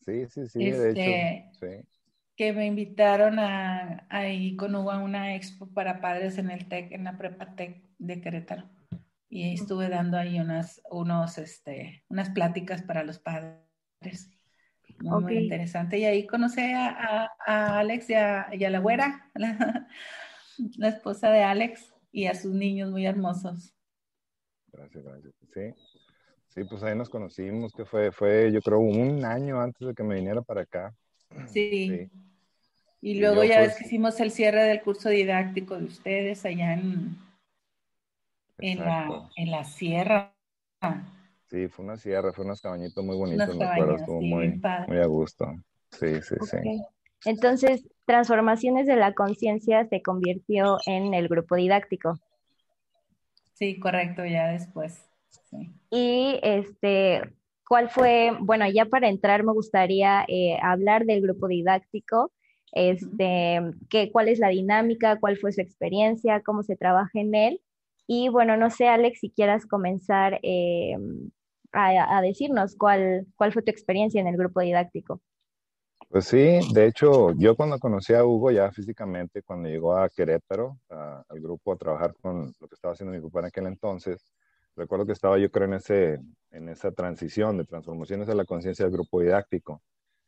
Sí, 0.05 0.25
sí, 0.27 0.47
sí, 0.47 0.71
de 0.71 0.91
hecho. 0.91 1.01
Este, 1.01 1.83
sí. 1.83 1.87
Que 2.35 2.51
me 2.53 2.65
invitaron 2.65 3.39
a, 3.39 4.05
ahí 4.09 4.55
con 4.55 4.75
Hugo 4.75 4.91
a 4.91 4.99
una 4.99 5.35
expo 5.35 5.67
para 5.67 6.01
padres 6.01 6.37
en 6.37 6.51
el 6.51 6.67
TEC, 6.67 6.91
en 6.91 7.05
la 7.05 7.17
Prepa 7.17 7.55
TEC 7.55 7.83
de 7.97 8.21
Querétaro. 8.21 8.69
Y 9.29 9.53
estuve 9.53 9.89
dando 9.89 10.17
ahí 10.17 10.39
unas, 10.39 10.81
unos, 10.89 11.37
este, 11.37 12.03
unas 12.09 12.29
pláticas 12.29 12.81
para 12.83 13.03
los 13.03 13.19
padres. 13.19 14.29
Muy, 14.99 15.37
interesante. 15.37 15.97
Y 15.97 16.05
ahí 16.05 16.25
conocí 16.25 16.61
a, 16.61 17.31
a, 17.45 17.79
Alex 17.79 18.09
y 18.09 18.13
a, 18.13 18.47
y 18.53 18.63
a 18.63 18.69
la 18.69 18.79
güera, 18.79 19.29
la, 19.33 19.87
la, 20.77 20.87
esposa 20.87 21.29
de 21.31 21.43
Alex, 21.43 21.93
y 22.11 22.27
a 22.27 22.35
sus 22.35 22.53
niños 22.53 22.91
muy 22.91 23.05
hermosos. 23.05 23.73
Gracias, 24.71 25.03
gracias. 25.03 25.33
Sí, 25.53 25.73
sí 26.47 26.63
pues 26.63 26.81
ahí 26.83 26.95
nos 26.95 27.09
conocimos, 27.09 27.73
que 27.73 27.85
fue, 27.85 28.11
fue 28.11 28.51
yo 28.53 28.61
creo, 28.61 28.79
un 28.79 29.25
año 29.25 29.59
antes 29.59 29.85
de 29.85 29.93
que 29.93 30.03
me 30.03 30.15
viniera 30.15 30.41
para 30.41 30.61
acá. 30.61 30.95
Sí. 31.47 31.87
sí. 31.89 32.09
Y 33.01 33.19
luego 33.19 33.43
y 33.43 33.49
ya 33.49 33.59
ves 33.59 33.75
que 33.75 33.85
hicimos 33.85 34.19
el 34.19 34.31
cierre 34.31 34.63
del 34.63 34.81
curso 34.81 35.09
didáctico 35.09 35.77
de 35.77 35.85
ustedes 35.85 36.43
allá 36.45 36.73
en, 36.73 37.17
en, 38.57 38.79
la, 38.79 39.29
en 39.35 39.51
la 39.51 39.63
sierra. 39.63 40.33
Sí, 41.45 41.67
fue 41.67 41.85
una 41.85 41.97
sierra, 41.97 42.33
fue 42.33 42.45
unas 42.45 42.61
cabañitas 42.61 43.03
muy 43.03 43.15
bonitas, 43.15 43.55
me 43.55 43.65
acuerdo, 43.65 43.97
estuvo 43.97 44.21
muy, 44.21 44.59
muy 44.87 44.97
a 44.97 45.05
gusto. 45.05 45.53
Sí, 45.91 46.21
sí, 46.21 46.35
sí. 46.41 46.81
Entonces, 47.25 47.87
Transformaciones 48.05 48.85
de 48.85 48.95
la 48.95 49.13
Conciencia 49.13 49.87
se 49.87 50.01
convirtió 50.01 50.77
en 50.85 51.13
el 51.15 51.27
grupo 51.27 51.55
didáctico. 51.55 52.19
Sí, 53.53 53.79
correcto, 53.79 54.25
ya 54.25 54.47
después. 54.47 55.09
Y 55.89 56.39
este, 56.43 57.21
¿cuál 57.67 57.89
fue? 57.89 58.31
Bueno, 58.39 58.65
ya 58.69 58.85
para 58.85 59.09
entrar 59.09 59.43
me 59.43 59.53
gustaría 59.53 60.25
eh, 60.27 60.57
hablar 60.61 61.05
del 61.05 61.21
grupo 61.21 61.47
didáctico. 61.47 62.31
Este, 62.71 63.61
que, 63.89 64.11
¿Cuál 64.11 64.27
es 64.27 64.39
la 64.39 64.49
dinámica? 64.49 65.19
¿Cuál 65.19 65.37
fue 65.37 65.53
su 65.53 65.61
experiencia? 65.61 66.41
¿Cómo 66.43 66.63
se 66.63 66.75
trabaja 66.75 67.19
en 67.19 67.33
él? 67.35 67.61
Y 68.07 68.29
bueno, 68.29 68.57
no 68.57 68.69
sé, 68.69 68.87
Alex, 68.87 69.19
si 69.19 69.31
quieras 69.31 69.65
comenzar 69.65 70.39
eh, 70.43 70.95
a, 71.71 72.21
decirnos 72.21 72.75
cuál, 72.75 73.25
cuál 73.35 73.51
fue 73.51 73.63
tu 73.63 73.71
experiencia 73.71 74.21
en 74.21 74.27
el 74.27 74.37
grupo 74.37 74.61
didáctico. 74.61 75.21
Pues 76.09 76.25
sí, 76.25 76.59
de 76.73 76.85
hecho, 76.85 77.31
yo 77.33 77.55
cuando 77.55 77.79
conocí 77.79 78.13
a 78.13 78.23
Hugo 78.23 78.51
ya 78.51 78.71
físicamente, 78.71 79.41
cuando 79.41 79.67
llegó 79.67 79.97
a 79.97 80.07
Querétaro, 80.09 80.77
al 80.89 81.41
grupo 81.41 81.73
a 81.73 81.77
trabajar 81.77 82.13
con 82.21 82.53
lo 82.59 82.67
que 82.67 82.75
estaba 82.75 82.93
haciendo 82.93 83.11
mi 83.11 83.19
grupo 83.19 83.39
en 83.39 83.45
aquel 83.45 83.65
entonces, 83.65 84.31
recuerdo 84.75 85.05
que 85.05 85.13
estaba 85.13 85.37
yo 85.37 85.49
creo 85.51 85.65
en, 85.67 85.73
ese, 85.75 86.19
en 86.51 86.69
esa 86.69 86.91
transición 86.91 87.57
de 87.57 87.65
transformaciones 87.65 88.27
de 88.27 88.35
la 88.35 88.45
conciencia 88.45 88.85
del 88.85 88.93
grupo 88.93 89.21
didáctico. 89.21 89.81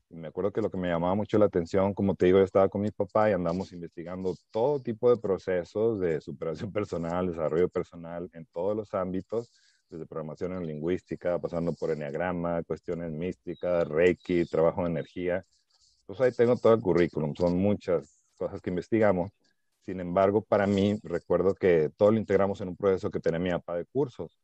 Y 0.10 0.16
me 0.16 0.30
acuerdo 0.30 0.52
que 0.54 0.62
lo 0.62 0.72
que 0.72 0.78
me 0.78 0.88
llamaba 0.88 1.16
mucho 1.16 1.38
la 1.38 1.46
atención, 1.46 1.94
como 1.94 2.16
te 2.16 2.28
digo, 2.28 2.38
yo 2.38 2.46
estaba 2.46 2.70
con 2.70 2.82
mi 2.82 2.92
papá 2.92 3.30
y 3.30 3.34
andamos 3.34 3.74
investigando 3.74 4.36
todo 4.52 4.82
tipo 4.82 5.10
de 5.10 5.18
procesos 5.18 6.00
de 6.00 6.22
superación 6.22 6.72
personal, 6.74 7.28
desarrollo 7.28 7.68
personal 7.68 8.30
en 8.34 8.46
todos 8.46 8.76
los 8.76 8.94
ámbitos, 8.94 9.52
desde 9.90 10.06
programación 10.06 10.54
en 10.54 10.66
lingüística, 10.66 11.40
pasando 11.40 11.74
por 11.74 11.92
enneagrama, 11.92 12.64
cuestiones 12.64 13.12
místicas, 13.12 13.88
reiki, 13.88 14.46
trabajo 14.46 14.84
de 14.84 14.92
energía. 14.92 15.46
Pues 16.06 16.22
ahí 16.22 16.32
tengo 16.32 16.56
todo 16.56 16.74
el 16.74 16.82
currículum, 16.82 17.34
son 17.36 17.58
muchas 17.58 18.22
cosas 18.38 18.62
que 18.62 18.70
investigamos. 18.70 19.32
Sin 19.88 20.00
embargo, 20.02 20.44
para 20.44 20.68
mí, 20.68 21.00
recuerdo 21.02 21.56
que 21.56 21.90
todo 21.98 22.12
lo 22.12 22.20
integramos 22.20 22.62
en 22.62 22.68
un 22.68 22.78
proceso 22.78 23.10
que 23.10 23.20
tenía 23.20 23.40
mi 23.40 23.50
papá 23.50 23.76
de 23.76 23.86
cursos, 23.86 24.38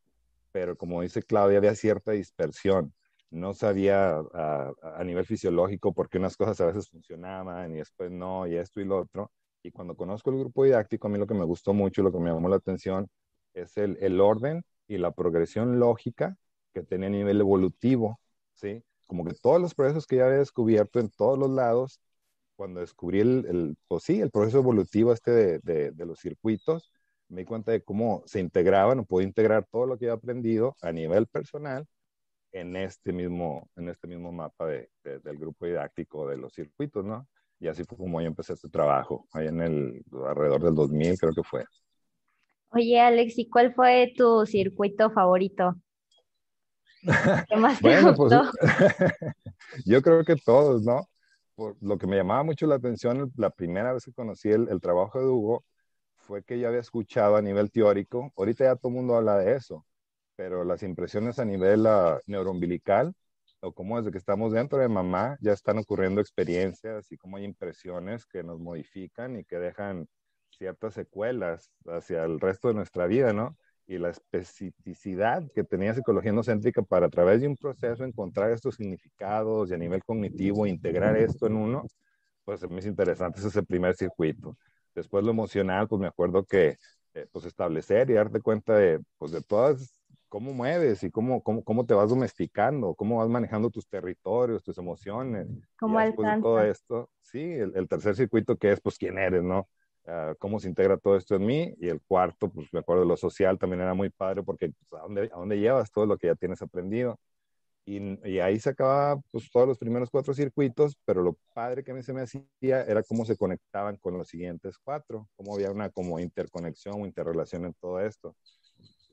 pero 0.52 0.76
como 0.76 1.04
dice 1.04 1.22
Claudia, 1.22 1.60
había 1.60 1.76
cierta 1.76 2.14
dispersión 2.14 2.94
no 3.34 3.54
sabía 3.54 4.20
a, 4.34 5.04
nivel 5.04 5.26
fisiológico 5.26 5.92
por 5.94 6.08
qué 6.08 6.20
unas 6.20 6.38
cosas 6.38 6.62
a 6.62 6.68
veces 6.68 6.90
funcionaban 6.90 7.74
y 7.74 7.78
después 7.80 8.12
no, 8.12 8.48
y 8.48 8.56
esto 8.56 8.80
y 8.80 8.86
lo 8.86 9.00
otro. 9.00 9.32
Y 9.64 9.72
cuando 9.72 9.96
conozco 9.96 10.30
el 10.30 10.38
grupo 10.38 10.64
didáctico, 10.64 11.08
a 11.08 11.10
mí 11.10 11.18
lo 11.18 11.28
que 11.28 11.34
me 11.34 11.46
gustó 11.46 11.74
mucho 11.74 12.02
y 12.02 12.04
lo 12.04 12.12
que 12.12 12.20
me 12.20 12.30
llamó 12.30 12.48
la 12.48 12.58
atención 12.58 13.08
es 13.54 13.76
el, 13.78 13.98
el 14.02 14.22
orden 14.22 14.64
y 14.88 14.98
la 14.98 15.12
progresión 15.12 15.80
lógica 15.80 16.38
que 16.74 16.84
tenía 16.84 17.08
a 17.08 17.12
nivel 17.12 17.42
evolutivo, 17.42 18.20
¿sí? 18.54 18.84
Como 19.08 19.26
que 19.26 19.34
todos 19.34 19.60
los 19.60 19.74
procesos 19.74 20.06
que 20.06 20.18
ya 20.18 20.26
había 20.26 20.38
descubierto 20.38 21.00
en 21.00 21.10
todos 21.10 21.38
los 21.40 21.50
lados, 21.50 22.00
cuando 22.56 22.80
descubrí 22.80 23.20
el, 23.20 23.46
el 23.48 23.78
pues 23.88 24.04
sí, 24.04 24.20
el 24.22 24.32
proceso 24.32 24.60
evolutivo 24.60 25.14
este 25.14 25.32
de, 25.32 25.60
de, 25.60 25.92
de 25.92 26.06
los 26.06 26.20
circuitos, 26.20 26.92
me 27.30 27.42
di 27.42 27.46
cuenta 27.46 27.72
de 27.72 27.84
cómo 27.84 28.24
se 28.26 28.40
integraban 28.40 29.00
o 29.00 29.06
puedo 29.06 29.26
integrar 29.26 29.66
todo 29.72 29.86
lo 29.86 29.98
que 29.98 30.06
he 30.06 30.12
aprendido 30.12 30.76
a 30.82 30.92
nivel 30.92 31.28
personal 31.28 31.88
en 32.54 32.76
este 32.76 33.12
mismo, 33.12 33.70
en 33.76 33.90
este 33.90 34.08
mismo 34.08 34.32
mapa 34.32 34.68
de, 34.68 34.90
del 35.04 35.38
grupo 35.38 35.66
didáctico 35.66 36.28
de 36.28 36.38
los 36.38 36.54
circuitos, 36.54 37.04
¿no? 37.04 37.28
Y 37.60 37.68
así 37.68 37.84
fue 37.84 37.98
como 37.98 38.22
yo 38.22 38.28
empecé 38.28 38.54
este 38.54 38.70
trabajo, 38.70 39.28
ahí 39.34 39.48
en 39.48 39.62
el, 39.62 40.04
alrededor 40.28 40.64
del 40.64 40.76
2000 40.76 41.18
creo 41.18 41.34
que 41.34 41.44
fue. 41.44 41.66
Oye, 42.70 43.00
Alex, 43.00 43.38
¿y 43.38 43.50
cuál 43.50 43.74
fue 43.74 44.14
tu 44.16 44.46
circuito 44.46 45.10
favorito? 45.12 45.76
¿Qué 47.50 47.56
más 47.56 47.80
te 47.80 47.88
bueno, 47.88 48.14
pues, 48.16 48.34
yo 49.86 50.02
creo 50.02 50.24
que 50.24 50.36
todos, 50.36 50.84
¿no? 50.84 51.08
Por 51.56 51.78
lo 51.82 51.98
que 51.98 52.08
me 52.08 52.16
llamaba 52.18 52.44
mucho 52.44 52.66
la 52.68 52.76
atención 52.76 53.32
la 53.36 53.50
primera 53.52 53.94
vez 53.94 54.06
que 54.06 54.14
conocí 54.14 54.50
el, 54.50 54.82
trabajo 54.82 55.20
de 55.20 55.26
Hugo 55.28 55.64
fue 56.16 56.44
que 56.44 56.60
ya 56.60 56.70
había 56.70 56.80
escuchado 56.80 57.36
a 57.36 57.42
nivel 57.42 57.72
teórico, 57.72 58.32
ahorita 58.38 58.66
ya 58.66 58.76
todo 58.76 58.90
el 58.90 58.96
mundo 58.96 59.16
habla 59.16 59.38
de 59.38 59.56
eso, 59.56 59.86
pero 60.36 60.64
las 60.64 60.84
impresiones 60.84 61.40
a 61.40 61.46
nivel 61.46 61.86
uh, 61.86 62.20
neuroumbilical, 62.28 63.14
o 63.62 63.74
como 63.74 63.98
desde 63.98 64.12
que 64.12 64.18
estamos 64.18 64.54
dentro 64.54 64.80
de 64.80 64.90
mamá, 64.90 65.38
ya 65.42 65.54
están 65.54 65.78
ocurriendo 65.78 66.22
experiencias 66.22 67.12
y 67.12 67.18
como 67.18 67.38
hay 67.38 67.46
impresiones 67.46 68.26
que 68.26 68.44
nos 68.44 68.60
modifican 68.60 69.38
y 69.38 69.46
que 69.46 69.58
dejan 69.58 70.08
ciertas 70.50 70.94
secuelas 70.94 71.72
hacia 71.86 72.24
el 72.24 72.40
resto 72.40 72.70
de 72.70 72.74
nuestra 72.76 73.08
vida, 73.08 73.34
¿no? 73.34 73.58
Y 73.86 73.98
la 73.98 74.10
especificidad 74.10 75.44
que 75.54 75.64
tenía 75.64 75.94
psicología 75.94 76.30
endocéntrica 76.30 76.82
para 76.82 77.08
a 77.08 77.10
través 77.10 77.42
de 77.42 77.48
un 77.48 77.58
proceso 77.58 78.04
encontrar 78.04 78.52
estos 78.52 78.76
significados 78.76 79.70
y 79.70 79.74
a 79.74 79.78
nivel 79.78 80.04
cognitivo 80.04 80.66
integrar 80.66 81.18
esto 81.18 81.48
en 81.48 81.58
uno, 81.58 81.86
pues 82.46 82.64
es 82.64 82.86
interesante, 82.86 83.40
ese 83.40 83.50
es 83.50 83.56
el 83.56 83.66
primer 83.66 83.96
circuito. 83.96 84.58
Después 84.96 85.24
lo 85.24 85.32
emocional, 85.32 85.88
pues 85.88 86.00
me 86.00 86.08
acuerdo 86.08 86.46
que 86.46 86.78
eh, 87.14 87.28
pues 87.32 87.46
establecer 87.46 88.10
y 88.10 88.14
darte 88.14 88.42
cuenta 88.42 88.76
de, 88.76 89.00
pues 89.18 89.32
de 89.32 89.42
todas 89.42 90.04
cómo 90.34 90.52
mueves 90.52 91.04
y 91.04 91.12
cómo, 91.12 91.44
cómo, 91.44 91.64
cómo 91.64 91.86
te 91.86 91.94
vas 91.94 92.10
domesticando, 92.10 92.96
cómo 92.96 93.18
vas 93.18 93.30
manejando 93.30 93.70
tus 93.70 93.88
territorios, 93.88 94.64
tus 94.64 94.80
emociones. 94.80 95.48
¿Cómo 95.78 96.00
alcanzas? 96.00 96.42
todo 96.42 96.64
esto, 96.64 97.10
sí, 97.22 97.40
el, 97.40 97.88
tercer 97.88 98.16
circuito 98.16 98.58
que 98.58 98.72
es, 98.72 98.82
pues, 98.82 98.98
quién 98.98 99.20
eres, 99.20 99.44
¿no? 99.44 99.70
Uh, 100.06 100.36
cómo 100.38 100.60
se 100.60 100.68
integra 100.68 100.98
todo 100.98 101.16
esto 101.16 101.36
en 101.36 101.46
mí. 101.46 101.74
Y 101.80 101.88
el 101.88 102.02
cuarto, 102.02 102.50
pues, 102.50 102.68
me 102.74 102.80
acuerdo, 102.80 103.06
lo 103.06 103.18
social 103.18 103.58
también 103.58 103.82
era 103.82 103.94
muy 103.94 104.10
padre 104.10 104.44
porque, 104.44 104.72
pues, 104.90 105.02
¿a 105.02 105.06
dónde, 105.06 105.30
¿a 105.34 105.38
dónde 105.38 105.60
llevas 105.60 105.92
todo 105.92 106.06
lo 106.06 106.18
que 106.18 106.28
ya 106.28 106.36
tienes 106.36 106.62
aprendido? 106.62 107.20
Y, 107.86 108.00
y, 108.30 108.40
ahí 108.40 108.60
se 108.60 108.70
acababa 108.70 109.22
pues, 109.32 109.50
todos 109.52 109.68
los 109.68 109.78
primeros 109.78 110.10
cuatro 110.10 110.34
circuitos, 110.34 110.96
pero 111.06 111.22
lo 111.22 111.38
padre 111.54 111.84
que 111.84 111.92
a 111.92 111.94
mí 111.94 112.02
se 112.04 112.14
me 112.14 112.22
hacía 112.22 112.46
era 112.62 113.04
cómo 113.04 113.26
se 113.26 113.36
conectaban 113.38 113.98
con 113.98 114.18
los 114.18 114.30
siguientes 114.30 114.78
cuatro, 114.78 115.28
cómo 115.36 115.56
había 115.56 115.72
una 115.72 115.90
como 115.90 116.20
interconexión 116.20 117.02
o 117.02 117.06
interrelación 117.06 117.66
en 117.66 117.74
todo 117.82 118.00
esto 118.00 118.36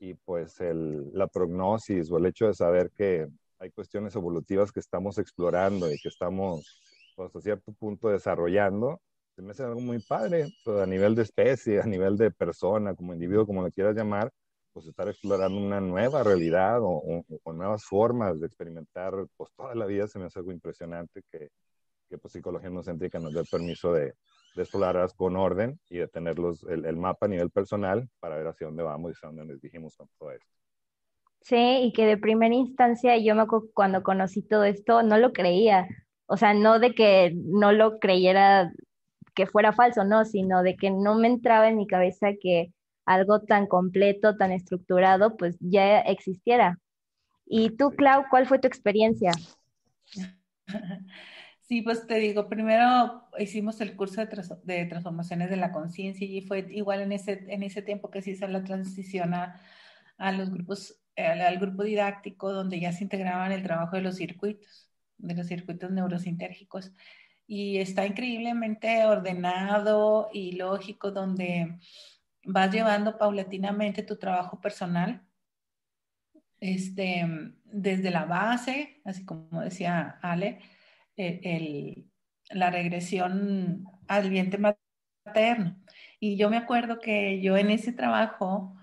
y 0.01 0.15
pues 0.15 0.59
el, 0.59 1.11
la 1.13 1.27
prognosis 1.27 2.11
o 2.11 2.17
el 2.17 2.25
hecho 2.25 2.47
de 2.47 2.55
saber 2.55 2.91
que 2.91 3.27
hay 3.59 3.69
cuestiones 3.69 4.15
evolutivas 4.15 4.71
que 4.71 4.79
estamos 4.79 5.19
explorando 5.19 5.91
y 5.91 5.99
que 5.99 6.09
estamos 6.09 6.81
pues, 7.15 7.27
hasta 7.27 7.39
cierto 7.41 7.71
punto 7.73 8.09
desarrollando, 8.09 8.99
se 9.35 9.41
me 9.41 9.51
hace 9.51 9.63
algo 9.63 9.79
muy 9.79 9.99
padre, 9.99 10.47
pues, 10.63 10.79
a 10.81 10.85
nivel 10.85 11.15
de 11.15 11.23
especie, 11.23 11.81
a 11.81 11.85
nivel 11.85 12.17
de 12.17 12.31
persona, 12.31 12.95
como 12.95 13.13
individuo, 13.13 13.45
como 13.45 13.61
lo 13.61 13.71
quieras 13.71 13.95
llamar, 13.95 14.31
pues 14.73 14.87
estar 14.87 15.07
explorando 15.07 15.57
una 15.59 15.81
nueva 15.81 16.23
realidad 16.23 16.79
o, 16.81 17.23
o, 17.43 17.53
nuevas 17.53 17.83
formas 17.83 18.39
de 18.39 18.47
experimentar, 18.47 19.13
pues 19.35 19.51
toda 19.55 19.75
la 19.75 19.85
vida 19.85 20.07
se 20.07 20.19
me 20.19 20.25
hace 20.25 20.39
algo 20.39 20.51
impresionante 20.51 21.23
que, 21.31 21.49
que 22.09 22.17
pues, 22.17 22.33
psicología 22.33 22.69
endocéntrica 22.69 23.19
nos 23.19 23.33
dé 23.33 23.41
el 23.41 23.47
permiso 23.47 23.93
de, 23.93 24.13
de 24.55 24.61
explorarlas 24.61 25.13
con 25.13 25.35
orden 25.35 25.79
y 25.89 25.97
de 25.97 26.07
tener 26.07 26.35
el, 26.69 26.85
el, 26.85 26.97
mapa 26.97 27.25
a 27.25 27.29
nivel 27.29 27.49
personal 27.49 28.09
para 28.19 28.37
ver 28.37 28.47
hacia 28.47 28.67
dónde 28.67 28.83
vamos 28.83 29.11
y 29.11 29.13
hacia 29.13 29.27
dónde 29.27 29.45
nos 29.45 29.61
dijimos 29.61 29.95
con 29.95 30.07
todo 30.17 30.31
esto. 30.31 30.47
Sí, 31.41 31.55
y 31.55 31.93
que 31.93 32.05
de 32.05 32.17
primera 32.17 32.53
instancia 32.53 33.17
yo 33.17 33.33
me 33.33 33.45
cuando 33.73 34.03
conocí 34.03 34.43
todo 34.43 34.63
esto 34.63 35.01
no 35.03 35.17
lo 35.17 35.31
creía. 35.33 35.87
o 36.27 36.37
sea, 36.37 36.53
no 36.53 36.79
de 36.79 36.93
que 36.93 37.33
no 37.35 37.71
lo 37.71 37.97
creyera 37.99 38.71
que 39.33 39.47
fuera 39.47 39.73
falso, 39.73 40.03
no, 40.03 40.25
sino 40.25 40.63
de 40.63 40.75
que 40.75 40.91
no 40.91 41.15
me 41.15 41.27
entraba 41.27 41.69
en 41.69 41.77
mi 41.77 41.87
cabeza 41.87 42.29
que 42.39 42.73
algo 43.05 43.41
tan 43.41 43.67
completo, 43.67 44.37
tan 44.37 44.51
estructurado, 44.51 45.37
pues 45.37 45.57
ya 45.59 45.99
existiera. 45.99 46.79
Y 47.45 47.71
tú, 47.71 47.91
Clau, 47.91 48.25
¿cuál 48.29 48.47
fue 48.47 48.59
tu 48.59 48.67
experiencia? 48.67 49.31
Sí, 51.71 51.81
pues 51.83 52.05
te 52.05 52.15
digo, 52.15 52.49
primero 52.49 53.29
hicimos 53.39 53.79
el 53.79 53.95
curso 53.95 54.19
de, 54.19 54.85
transformaciones 54.87 55.49
de 55.49 55.55
la 55.55 55.71
conciencia 55.71 56.27
y 56.27 56.41
fue 56.41 56.67
igual 56.69 56.99
en 56.99 57.13
ese, 57.13 57.45
en 57.47 57.63
ese 57.63 57.81
tiempo 57.81 58.11
que 58.11 58.21
se 58.21 58.31
hizo 58.31 58.45
la 58.47 58.65
transición 58.65 59.33
a, 59.33 59.57
a 60.17 60.33
los 60.33 60.49
grupos, 60.51 61.01
al, 61.15 61.59
grupo 61.59 61.83
didáctico 61.83 62.51
donde 62.51 62.81
ya 62.81 62.91
se 62.91 63.05
integraban 63.05 63.53
el 63.53 63.63
trabajo 63.63 63.95
de 63.95 64.01
los 64.01 64.17
circuitos, 64.17 64.91
de 65.17 65.33
los 65.33 65.47
circuitos 65.47 65.91
neurosintérgicos. 65.91 66.91
Y 67.47 67.77
está 67.77 68.05
increíblemente 68.05 69.05
ordenado 69.05 70.29
y 70.31 70.53
lógico 70.53 71.11
donde 71.11 71.77
vas 72.45 72.71
llevando 72.71 73.17
paulatinamente 73.17 74.03
tu 74.03 74.17
trabajo 74.17 74.59
personal 74.61 75.21
este, 76.61 77.25
desde 77.65 78.11
la 78.11 78.25
base, 78.25 79.01
así 79.03 79.25
como 79.25 79.61
decía 79.61 80.19
Ale, 80.21 80.59
el, 81.17 82.09
la 82.49 82.69
regresión 82.69 83.85
al 84.07 84.29
vientre 84.29 84.59
materno. 85.25 85.75
Y 86.19 86.37
yo 86.37 86.49
me 86.49 86.57
acuerdo 86.57 86.99
que 86.99 87.41
yo 87.41 87.57
en 87.57 87.71
ese 87.71 87.91
trabajo 87.91 88.77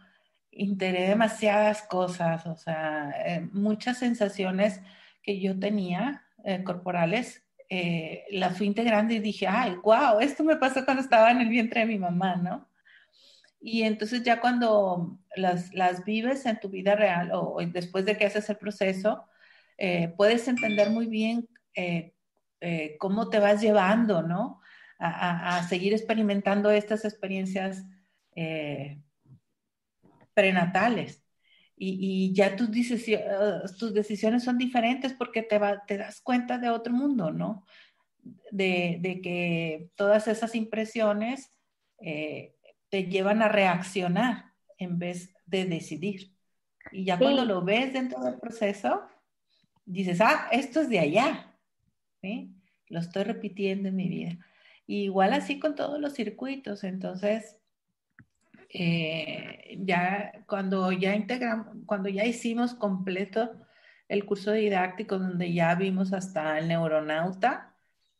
integré 0.50 1.08
demasiadas 1.08 1.82
cosas, 1.82 2.46
o 2.46 2.56
sea, 2.56 3.12
eh, 3.24 3.48
muchas 3.52 3.98
sensaciones 3.98 4.80
que 5.22 5.40
yo 5.40 5.58
tenía 5.58 6.24
eh, 6.44 6.64
corporales, 6.64 7.47
eh, 7.68 8.24
las 8.30 8.56
fui 8.56 8.66
integrando 8.66 9.14
y 9.14 9.18
dije, 9.18 9.46
ay, 9.46 9.76
wow, 9.82 10.20
esto 10.20 10.44
me 10.44 10.56
pasó 10.56 10.84
cuando 10.84 11.02
estaba 11.02 11.30
en 11.30 11.40
el 11.40 11.48
vientre 11.48 11.80
de 11.80 11.86
mi 11.86 11.98
mamá, 11.98 12.36
¿no? 12.36 12.68
Y 13.60 13.82
entonces 13.82 14.22
ya 14.22 14.40
cuando 14.40 15.18
las, 15.36 15.74
las 15.74 16.04
vives 16.04 16.46
en 16.46 16.60
tu 16.60 16.68
vida 16.68 16.94
real 16.94 17.30
o, 17.32 17.58
después 17.66 18.04
de 18.04 18.16
que 18.16 18.26
haces 18.26 18.48
el 18.50 18.56
proceso, 18.56 19.24
puedes 20.16 20.48
entender 20.48 20.90
muy 20.90 21.06
bien 21.06 21.48
eh, 22.60 22.96
cómo 22.98 23.28
te 23.30 23.38
vas 23.38 23.60
llevando, 23.60 24.22
¿no? 24.22 24.60
A, 25.00 25.64
seguir 25.68 25.92
experimentando 25.92 26.72
estas 26.72 27.04
experiencias 27.04 27.84
eh, 28.34 29.00
prenatales. 30.34 31.24
Y, 31.80 32.32
ya 32.32 32.56
tus, 32.56 32.70
tus, 33.78 33.94
decisiones 33.94 34.42
son 34.42 34.58
diferentes 34.58 35.12
porque 35.12 35.42
te, 35.42 35.60
te 35.86 35.98
das 35.98 36.20
cuenta 36.20 36.58
de 36.58 36.70
otro 36.70 36.92
mundo, 36.92 37.30
¿no? 37.30 37.64
De, 38.50 39.20
que 39.22 39.90
todas 39.94 40.26
esas 40.26 40.54
impresiones 40.54 41.50
eh, 42.00 42.56
te 42.88 43.04
llevan 43.04 43.42
a 43.42 43.48
reaccionar 43.48 44.52
en 44.76 44.98
vez 44.98 45.34
de 45.46 45.66
decidir. 45.66 46.32
Y 46.90 47.04
ya 47.04 47.18
cuando 47.18 47.44
lo 47.44 47.62
ves 47.62 47.92
dentro 47.92 48.22
del 48.24 48.38
proceso, 48.38 49.02
dices, 49.84 50.20
ah, 50.20 50.48
esto 50.50 50.80
es 50.80 50.88
de 50.88 50.98
allá, 50.98 51.54
lo 52.88 53.00
estoy 53.00 53.24
repitiendo 53.24 53.88
en 53.88 53.96
mi 53.96 54.08
vida. 54.08 54.38
igual 54.86 55.34
así 55.34 55.58
con 55.58 55.74
todos 55.74 56.00
los 56.00 56.14
circuitos, 56.14 56.82
entonces, 56.82 57.58
eh, 58.68 59.78
ya 59.80 60.44
cuando 60.46 60.92
ya 60.92 61.14
integramos, 61.14 61.68
cuando 61.86 62.08
ya 62.08 62.24
hicimos 62.24 62.74
completo 62.74 63.50
el 64.08 64.24
curso 64.24 64.52
didáctico 64.52 65.18
donde 65.18 65.52
ya 65.52 65.74
vimos 65.74 66.12
hasta 66.12 66.58
el 66.58 66.68
neuronauta, 66.68 67.74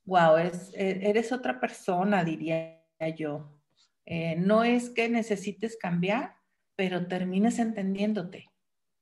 wow, 0.04 0.36
es, 0.38 0.72
e, 0.74 1.08
eres 1.08 1.32
otra 1.32 1.60
persona, 1.60 2.24
diría 2.24 2.82
yo. 3.16 3.58
Eh, 4.06 4.36
no 4.36 4.64
es 4.64 4.90
que 4.90 5.08
necesites 5.08 5.76
cambiar, 5.76 6.36
pero 6.76 7.06
terminas 7.06 7.58
entendiéndote, 7.58 8.50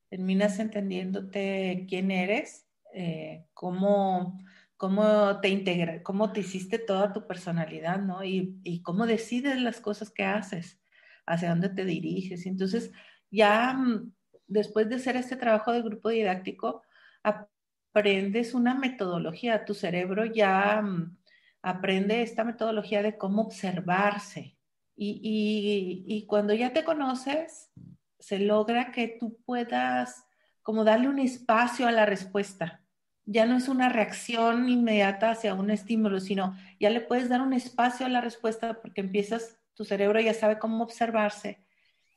terminas 0.09 0.59
entendiéndote 0.59 1.85
quién 1.89 2.11
eres, 2.11 2.67
eh, 2.93 3.45
cómo 3.53 4.39
cómo 4.77 5.39
te 5.41 5.49
integra, 5.49 6.03
cómo 6.03 6.31
te 6.31 6.41
hiciste 6.41 6.77
toda 6.77 7.11
tu 7.11 7.25
personalidad, 7.25 7.99
¿no? 7.99 8.23
Y, 8.23 8.59
y, 8.63 8.83
cómo 8.83 9.07
decides 9.07 9.59
las 9.59 9.81
cosas 9.81 10.11
que 10.11 10.23
haces, 10.23 10.79
hacia 11.27 11.49
dónde 11.49 11.69
te 11.69 11.85
diriges. 11.85 12.45
Entonces, 12.45 12.91
ya 13.29 13.73
mm, 13.73 14.11
después 14.47 14.89
de 14.89 14.95
hacer 14.95 15.15
este 15.15 15.35
trabajo 15.35 15.71
de 15.71 15.83
grupo 15.83 16.09
didáctico, 16.09 16.81
aprendes 17.23 18.53
una 18.53 18.73
metodología, 18.75 19.65
tu 19.65 19.73
cerebro 19.73 20.25
ya 20.25 20.81
mm, 20.81 21.17
aprende 21.61 22.21
esta 22.21 22.43
metodología 22.43 23.03
de 23.03 23.17
cómo 23.17 23.43
observarse. 23.43 24.57
Y, 24.95 25.19
y, 25.21 26.15
y 26.15 26.25
cuando 26.25 26.53
ya 26.55 26.73
te 26.73 26.83
conoces, 26.83 27.71
se 28.19 28.39
logra 28.39 28.91
que 28.91 29.17
tú 29.19 29.37
puedas 29.45 30.25
como 30.63 30.83
darle 30.83 31.07
un 31.07 31.19
espacio 31.19 31.87
a 31.87 31.91
la 31.91 32.05
respuesta 32.05 32.81
ya 33.27 33.45
no 33.45 33.57
es 33.57 33.67
una 33.67 33.89
reacción 33.89 34.69
inmediata 34.69 35.31
hacia 35.31 35.53
un 35.53 35.69
estímulo, 35.69 36.21
sino 36.21 36.57
ya 36.79 36.89
le 36.89 37.01
puedes 37.01 37.27
dar 37.27 37.41
un 37.41 37.53
espacio 37.53 38.05
a 38.05 38.09
la 38.09 38.21
respuesta 38.21 38.81
porque 38.81 39.01
empiezas, 39.01 39.59
tu 39.77 39.85
cerebro 39.85 40.19
ya 40.19 40.33
sabe 40.33 40.59
cómo 40.59 40.83
observarse 40.83 41.63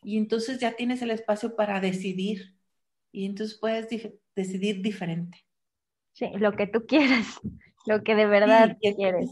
y 0.03 0.17
entonces 0.17 0.59
ya 0.59 0.73
tienes 0.73 1.03
el 1.03 1.11
espacio 1.11 1.55
para 1.55 1.81
decidir 1.81 2.57
y 3.13 3.27
entonces 3.27 3.59
puedes 3.59 3.89
decidir 4.35 4.83
diferente. 4.83 5.47
Sí, 6.13 6.27
lo 6.37 6.53
que 6.53 6.67
tú 6.67 6.87
quieras, 6.87 7.27
lo 7.87 8.03
que 8.03 8.15
de 8.15 8.27
verdad 8.27 8.77
quieres. 8.81 9.31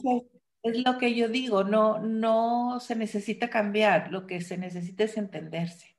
Es, 0.62 0.85
lo 0.85 0.99
que 0.99 1.14
yo 1.14 1.29
digo, 1.29 1.64
no, 1.64 1.99
no 2.01 2.79
se 2.81 2.95
necesita 2.95 3.49
cambiar, 3.49 4.12
lo 4.12 4.27
que 4.27 4.41
se 4.41 4.59
necesita 4.59 5.05
es 5.05 5.17
entenderse. 5.17 5.97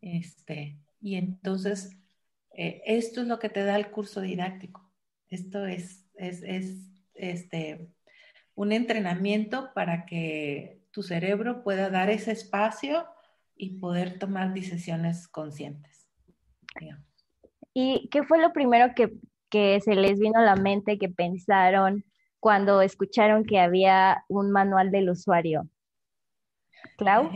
Este, 0.00 0.78
y 1.00 1.14
entonces, 1.14 1.96
eh, 2.50 2.82
esto 2.86 3.22
es 3.22 3.28
lo 3.28 3.38
que 3.38 3.48
te 3.48 3.64
da 3.64 3.76
el 3.76 3.90
curso 3.90 4.20
didáctico 4.20 4.84
esto 5.34 5.66
es, 5.66 6.06
es, 6.14 6.42
este, 7.14 7.88
un 8.54 8.72
entrenamiento 8.72 9.70
para 9.74 10.06
que 10.06 10.80
tu 10.94 11.02
cerebro 11.02 11.64
pueda 11.64 11.90
dar 11.90 12.08
ese 12.08 12.30
espacio 12.30 13.04
y 13.56 13.78
poder 13.80 14.18
tomar 14.20 14.54
decisiones 14.54 15.26
conscientes. 15.26 16.08
¿Y 17.72 18.08
qué 18.10 18.22
fue 18.22 18.40
lo 18.40 18.52
primero 18.52 18.94
que, 18.94 19.12
que, 19.50 19.80
se 19.80 19.96
les 19.96 20.20
vino 20.20 20.38
a 20.38 20.44
la 20.44 20.54
mente, 20.54 20.96
que 20.96 21.08
pensaron 21.08 22.04
cuando 22.38 22.80
escucharon 22.80 23.44
que 23.44 23.58
había 23.58 24.24
un 24.28 24.52
manual 24.52 24.92
del 24.92 25.10
usuario? 25.10 25.68
Clau. 26.96 27.28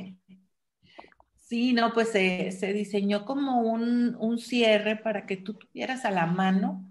Sí, 1.34 1.72
no, 1.72 1.92
pues 1.92 2.10
se, 2.10 2.52
se 2.52 2.72
diseñó 2.72 3.24
como 3.24 3.62
un, 3.62 4.14
un, 4.20 4.38
cierre 4.38 4.94
para 4.96 5.26
que 5.26 5.36
tú 5.36 5.54
tuvieras 5.54 6.04
a 6.04 6.12
la 6.12 6.26
mano 6.26 6.88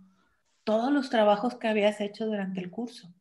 todos 0.66 0.92
los 0.92 1.10
trabajos 1.10 1.56
que 1.56 1.70
habías 1.70 2.02
hecho 2.02 2.26
durante 2.26 2.60
el 2.60 2.72
curso. 2.72 3.14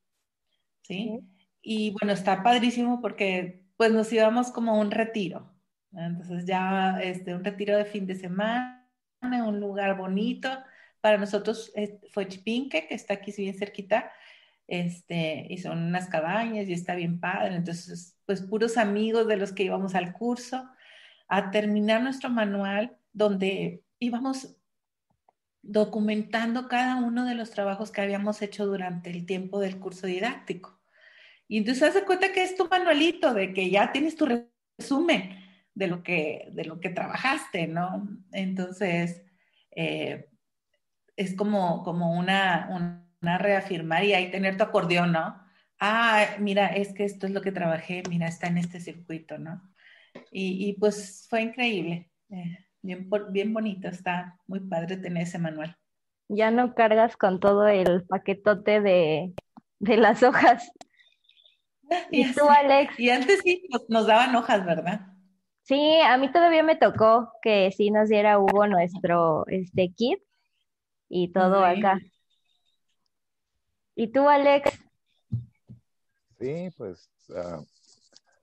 ¿Sí? 0.83 1.21
Y 1.68 1.90
bueno, 1.90 2.12
está 2.12 2.44
padrísimo 2.44 3.00
porque 3.00 3.64
pues 3.76 3.90
nos 3.90 4.12
íbamos 4.12 4.52
como 4.52 4.79
un 4.79 4.92
retiro. 4.92 5.52
Entonces 5.92 6.46
ya 6.46 7.00
este, 7.02 7.35
un 7.35 7.42
retiro 7.42 7.76
de 7.76 7.85
fin 7.85 8.07
de 8.07 8.14
semana, 8.14 8.88
un 9.20 9.59
lugar 9.59 9.96
bonito. 9.96 10.48
Para 11.00 11.18
nosotros 11.18 11.72
fue 12.12 12.29
Chipinque, 12.29 12.87
que 12.87 12.94
está 12.94 13.14
aquí 13.14 13.33
bien 13.37 13.59
cerquita, 13.59 14.12
este, 14.68 15.48
y 15.50 15.59
son 15.59 15.83
unas 15.83 16.09
cabañas 16.09 16.68
y 16.68 16.72
está 16.72 16.94
bien 16.94 17.18
padre. 17.18 17.57
Entonces, 17.57 18.16
pues 18.26 18.42
puros 18.42 18.76
amigos 18.76 19.26
de 19.26 19.37
los 19.37 19.52
que 19.52 19.64
íbamos 19.64 19.96
al 19.96 20.12
curso, 20.12 20.70
a 21.26 21.50
terminar 21.50 22.00
nuestro 22.00 22.31
manual 22.31 22.96
donde 23.12 23.83
íbamos 23.98 24.57
documentando 25.62 26.68
cada 26.68 26.94
uno 26.94 27.24
de 27.24 27.35
los 27.35 27.50
trabajos 27.50 27.90
que 27.90 28.02
habíamos 28.02 28.40
hecho 28.40 28.66
durante 28.66 29.11
el 29.11 29.26
tiempo 29.26 29.59
del 29.59 29.81
curso 29.81 30.07
didáctico. 30.07 30.76
Y 31.49 31.59
entonces 31.59 31.93
se 31.93 32.05
cuenta 32.05 32.33
que 32.33 32.43
es 32.43 32.57
tu 32.57 32.69
manualito, 32.69 33.35
de 33.35 33.53
que 33.53 33.71
ya 33.71 33.93
tienes 33.93 34.17
tu 34.17 34.27
resumen 34.27 35.31
de 35.75 35.87
lo 35.87 36.03
que, 36.03 36.49
de 36.53 36.65
lo 36.65 36.81
que 36.81 36.91
trabajaste, 36.91 37.67
¿no? 37.67 38.09
Entonces, 38.33 39.23
eh, 39.71 40.29
es 41.17 41.35
como, 41.35 41.83
como 41.83 42.19
una, 42.19 42.69
una 42.71 43.39
reafirmar 43.39 44.05
y 44.05 44.15
ahí 44.15 44.31
tener 44.31 44.57
tu 44.57 44.65
acordeón, 44.65 45.13
¿no? 45.13 45.41
Ah, 45.79 46.27
mira, 46.39 46.69
es 46.69 46.95
que 46.95 47.05
esto 47.05 47.27
es 47.27 47.33
lo 47.33 47.43
que 47.43 47.53
trabajé, 47.53 48.03
mira, 48.09 48.27
está 48.27 48.47
en 48.47 48.59
este 48.59 48.81
circuito, 48.81 49.39
¿no? 49.39 49.63
Y, 50.31 50.69
y 50.69 50.73
pues 50.75 51.27
fue 51.29 51.43
increíble. 51.43 52.11
Eh, 52.31 52.59
bien, 52.83 53.09
bien 53.31 53.53
bonito, 53.53 53.89
está 53.89 54.39
muy 54.47 54.61
padre 54.61 54.97
tener 54.97 55.25
ese 55.25 55.39
manual. 55.39 55.77
Ya 56.29 56.51
no 56.51 56.75
cargas 56.75 57.17
con 57.17 57.39
todo 57.39 57.69
el 57.69 58.05
paquetote 58.05 58.81
de, 58.81 59.35
las 59.81 60.23
hojas. 60.23 60.73
¿Y 62.11 62.33
tú, 62.33 62.49
Alex? 62.49 62.99
Y 62.99 63.11
antes 63.11 63.40
sí 63.42 63.68
nos, 63.88 64.07
daban 64.07 64.35
hojas, 64.35 64.64
¿verdad? 64.64 65.01
Sí, 65.62 66.01
a 66.01 66.16
mí 66.16 66.31
todavía 66.31 66.62
me 66.62 66.77
tocó 66.77 67.33
que 67.42 67.70
sí 67.72 67.90
nos 67.90 68.09
diera 68.09 68.38
Hugo 68.38 68.66
nuestro 68.66 69.46
este 69.49 69.92
kit 69.92 70.20
y 71.09 71.33
todo 71.33 71.64
acá. 71.64 71.99
¿Y 73.94 74.09
tú, 74.09 74.29
Alex? 74.29 74.70
Sí, 76.38 76.68
pues 76.77 77.11
ah, 77.35 77.62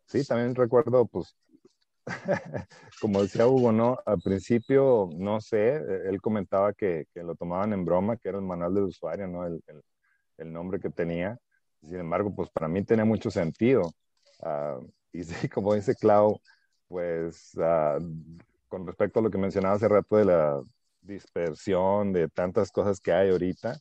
sí, 0.05 0.25
también 0.25 0.55
recuerdo, 0.55 1.05
pues, 1.05 1.35
como 3.01 3.21
decía 3.21 3.47
Hugo, 3.47 3.71
¿no? 3.71 3.97
Al 4.05 4.19
principio, 4.19 5.09
no 5.15 5.39
sé, 5.39 5.75
él 5.75 6.19
comentaba 6.21 6.73
que, 6.73 7.05
que, 7.13 7.23
lo 7.23 7.35
tomaban 7.35 7.73
en 7.73 7.85
broma, 7.85 8.17
que 8.17 8.29
era 8.29 8.39
el 8.39 8.43
manual 8.43 8.73
del 8.73 8.83
usuario, 8.85 9.27
¿no? 9.27 9.45
El, 9.45 9.61
el, 10.37 10.51
nombre 10.51 10.79
que 10.79 10.89
tenía. 10.89 11.37
Sin 11.87 11.99
embargo, 11.99 12.33
pues 12.35 12.49
para 12.49 12.67
mí 12.67 12.83
tenía 12.83 13.05
mucho 13.05 13.31
sentido. 13.31 13.93
Ah, 14.41 14.79
y 15.11 15.23
sí, 15.23 15.49
como 15.49 15.73
dice 15.73 15.95
Clau, 15.95 16.39
pues 16.87 17.51
ah, 17.59 17.99
con 18.67 18.87
respecto 18.87 19.19
a 19.19 19.23
lo 19.23 19.29
que 19.29 19.37
mencionaba 19.37 19.75
hace 19.75 19.87
rato 19.87 20.17
de 20.17 20.25
la 20.25 20.61
dispersión, 21.01 22.13
de 22.13 22.29
tantas 22.29 22.71
cosas 22.71 22.99
que 22.99 23.11
hay 23.11 23.29
ahorita, 23.29 23.77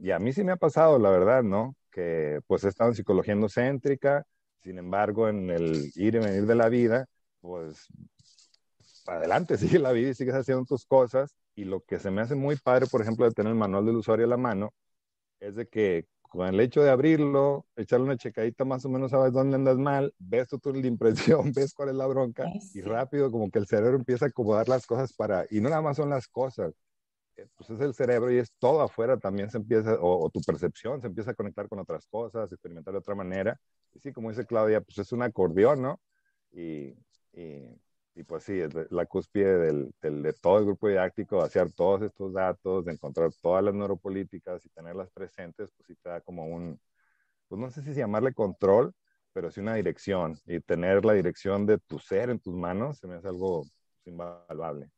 y 0.00 0.10
a 0.12 0.18
mí 0.18 0.32
sí 0.32 0.44
me 0.44 0.52
ha 0.52 0.56
pasado, 0.56 0.98
la 0.98 1.10
verdad, 1.10 1.42
¿no? 1.42 1.74
Que 1.90 2.40
pues 2.46 2.64
he 2.64 2.68
estado 2.68 2.90
en 2.90 2.94
psicología 2.94 3.34
endocéntrica, 3.34 4.24
sin 4.60 4.78
embargo, 4.78 5.28
en 5.28 5.50
el 5.50 5.90
ir 5.96 6.14
y 6.14 6.18
venir 6.18 6.46
de 6.46 6.54
la 6.54 6.68
vida, 6.68 7.06
pues 7.40 7.88
adelante, 9.06 9.56
sigue 9.58 9.78
la 9.78 9.92
vida 9.92 10.10
y 10.10 10.14
sigues 10.14 10.34
haciendo 10.34 10.64
tus 10.64 10.84
cosas. 10.86 11.34
Y 11.54 11.64
lo 11.64 11.80
que 11.80 11.98
se 11.98 12.10
me 12.10 12.20
hace 12.22 12.34
muy 12.34 12.56
padre, 12.56 12.86
por 12.86 13.00
ejemplo, 13.00 13.24
de 13.24 13.32
tener 13.32 13.52
el 13.52 13.58
manual 13.58 13.86
del 13.86 13.96
usuario 13.96 14.26
a 14.26 14.28
la 14.28 14.36
mano, 14.36 14.72
es 15.40 15.56
de 15.56 15.66
que 15.68 16.06
con 16.28 16.46
el 16.46 16.60
hecho 16.60 16.82
de 16.82 16.90
abrirlo, 16.90 17.66
echarle 17.76 18.06
una 18.06 18.16
checadita, 18.16 18.64
más 18.64 18.84
o 18.84 18.88
menos 18.88 19.10
sabes 19.10 19.32
dónde 19.32 19.56
andas 19.56 19.78
mal, 19.78 20.14
ves 20.18 20.48
tu 20.48 20.58
turno 20.58 20.80
de 20.80 20.88
impresión, 20.88 21.52
ves 21.54 21.74
cuál 21.74 21.90
es 21.90 21.94
la 21.94 22.06
bronca, 22.06 22.50
y 22.74 22.80
rápido 22.82 23.30
como 23.30 23.50
que 23.50 23.58
el 23.58 23.66
cerebro 23.66 23.96
empieza 23.96 24.26
a 24.26 24.28
acomodar 24.28 24.68
las 24.68 24.86
cosas 24.86 25.12
para, 25.12 25.46
y 25.50 25.60
no 25.60 25.68
nada 25.68 25.82
más 25.82 25.96
son 25.96 26.10
las 26.10 26.28
cosas, 26.28 26.74
eh, 27.36 27.46
pues 27.54 27.70
es 27.70 27.80
el 27.80 27.94
cerebro 27.94 28.32
y 28.32 28.38
es 28.38 28.50
todo 28.58 28.80
afuera 28.80 29.18
también 29.18 29.50
se 29.50 29.58
empieza, 29.58 29.96
o, 30.00 30.30
tu 30.30 30.40
percepción 30.40 31.00
se 31.00 31.06
empieza 31.06 31.32
a 31.32 31.34
conectar 31.34 31.68
con 31.68 31.78
otras 31.78 32.06
cosas, 32.06 32.50
experimentar 32.50 32.92
de 32.92 32.98
otra 32.98 33.14
manera. 33.14 33.60
Y 33.92 33.98
sí, 34.00 34.12
como 34.12 34.30
dice 34.30 34.46
Claudia, 34.46 34.80
pues 34.80 34.98
es 34.98 35.12
un 35.12 35.22
acordeón, 35.22 35.82
¿no? 35.82 36.00
Y, 36.52 36.94
y, 37.32 37.78
pues 38.24 38.44
sí, 38.44 38.58
es 38.58 38.72
la 38.90 39.06
cúspide 39.06 39.58
del, 39.58 39.92
de 40.00 40.32
todo 40.32 40.58
el 40.58 40.64
grupo 40.64 40.88
didáctico, 40.88 41.42
hacer 41.42 41.72
todos 41.72 42.02
estos 42.02 42.32
datos, 42.32 42.84
de 42.84 42.92
encontrar 42.92 43.30
todas 43.42 43.62
las 43.62 43.74
neuropolíticas 43.74 44.64
y 44.64 44.70
tenerlas 44.70 45.10
presentes, 45.10 45.70
pues 45.76 45.86
sí 45.86 45.94
te 46.02 46.08
da 46.08 46.20
como 46.22 46.46
un, 46.46 46.80
pues 47.48 47.60
no 47.60 47.70
sé 47.70 47.82
si 47.82 47.92
llamarle 47.92 48.32
control, 48.32 48.94
pero 49.32 49.50
sí 49.50 49.60
una 49.60 49.74
dirección. 49.74 50.38
Y 50.46 50.60
tener 50.60 51.04
la 51.04 51.12
dirección 51.12 51.66
de 51.66 51.78
tu 51.78 51.98
ser 51.98 52.30
en 52.30 52.38
tus 52.38 52.54
manos 52.54 52.98
se 52.98 53.06
me 53.06 53.16
hace 53.16 53.28
algo 53.28 53.64
invaluable. 54.06 54.88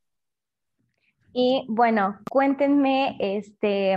Y 1.32 1.66
bueno, 1.68 2.18
cuéntenme 2.30 3.16
este, 3.18 3.96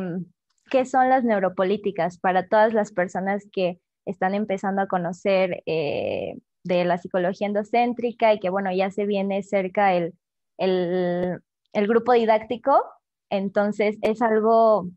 qué 0.69 0.85
son 0.85 1.09
las 1.09 1.23
neuropolíticas 1.23 2.17
para 2.17 2.47
todas 2.47 2.73
las 2.73 2.91
personas 2.91 3.47
que 3.51 3.79
están 4.05 4.33
empezando 4.33 4.81
a 4.81 4.87
conocer 4.87 5.61
eh, 5.65 6.37
de 6.63 6.85
la 6.85 6.97
psicología 6.97 7.47
endocéntrica 7.47 8.33
y 8.33 8.39
que 8.39 8.49
bueno, 8.49 8.71
ya 8.73 8.91
se 8.91 9.05
viene 9.05 9.43
cerca 9.43 9.93
el, 9.93 10.13
el, 10.57 11.39
el 11.73 11.87
grupo 11.87 12.13
didáctico. 12.13 12.81
Entonces 13.29 13.97
es 14.01 14.21
algo 14.21 14.89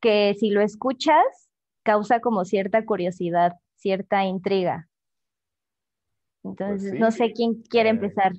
que 0.00 0.34
si 0.38 0.50
lo 0.50 0.60
escuchas 0.60 1.24
causa 1.82 2.20
como 2.20 2.44
cierta 2.44 2.84
curiosidad, 2.84 3.52
cierta 3.76 4.24
intriga. 4.24 4.88
Pues 6.42 6.52
Entonces, 6.52 6.94
no 7.00 7.10
sé 7.10 7.32
quién 7.32 7.62
quiere 7.62 7.88
eh, 7.88 7.92
empezar. 7.92 8.32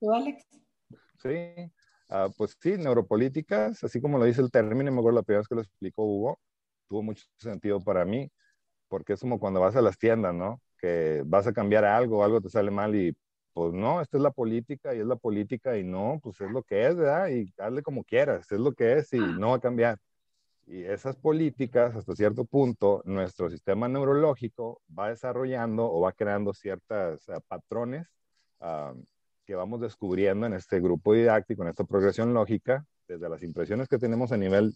¿Tú, 0.00 0.12
Alex? 0.12 0.46
Sí, 1.22 1.70
Ah, 2.10 2.28
pues 2.36 2.56
sí, 2.60 2.78
neuropolíticas, 2.78 3.84
así 3.84 4.00
como 4.00 4.18
lo 4.18 4.24
dice 4.24 4.40
el 4.40 4.50
término, 4.50 4.90
me 4.90 4.98
acuerdo 4.98 5.16
la 5.18 5.22
primera 5.22 5.40
vez 5.40 5.48
que 5.48 5.54
lo 5.54 5.60
explicó 5.60 6.04
Hugo, 6.04 6.40
tuvo 6.88 7.02
mucho 7.02 7.24
sentido 7.36 7.80
para 7.80 8.04
mí, 8.06 8.30
porque 8.88 9.12
es 9.14 9.20
como 9.20 9.38
cuando 9.40 9.60
vas 9.60 9.76
a 9.76 9.82
las 9.82 9.98
tiendas, 9.98 10.34
¿no? 10.34 10.60
Que 10.78 11.22
vas 11.26 11.46
a 11.46 11.52
cambiar 11.52 11.84
algo, 11.84 12.24
algo 12.24 12.40
te 12.40 12.50
sale 12.50 12.70
mal 12.70 12.94
y 12.94 13.16
pues 13.52 13.72
no, 13.74 14.00
esta 14.00 14.16
es 14.18 14.22
la 14.22 14.30
política 14.30 14.94
y 14.94 15.00
es 15.00 15.06
la 15.06 15.16
política 15.16 15.76
y 15.76 15.84
no, 15.84 16.20
pues 16.22 16.40
es 16.40 16.50
lo 16.50 16.62
que 16.62 16.86
es, 16.86 16.96
¿verdad? 16.96 17.28
Y 17.28 17.52
hazle 17.58 17.82
como 17.82 18.04
quieras, 18.04 18.50
es 18.52 18.60
lo 18.60 18.72
que 18.72 18.94
es 18.98 19.12
y 19.12 19.18
no 19.18 19.50
va 19.50 19.56
a 19.56 19.60
cambiar. 19.60 19.98
Y 20.66 20.84
esas 20.84 21.16
políticas, 21.16 21.96
hasta 21.96 22.14
cierto 22.14 22.44
punto, 22.44 23.02
nuestro 23.06 23.50
sistema 23.50 23.88
neurológico 23.88 24.82
va 24.96 25.08
desarrollando 25.08 25.90
o 25.90 26.02
va 26.02 26.12
creando 26.12 26.52
ciertos 26.52 27.28
ah, 27.30 27.40
patrones 27.48 28.06
uh, 28.60 28.94
que 29.46 29.54
vamos 29.54 29.80
descubriendo 29.80 30.46
en 30.46 30.52
este 30.52 30.78
grupo 30.78 31.14
didáctico, 31.14 31.62
en 31.62 31.70
esta 31.70 31.84
progresión 31.84 32.34
lógica, 32.34 32.84
desde 33.08 33.28
las 33.30 33.42
impresiones 33.42 33.88
que 33.88 33.98
tenemos 33.98 34.30
a 34.30 34.36
nivel 34.36 34.74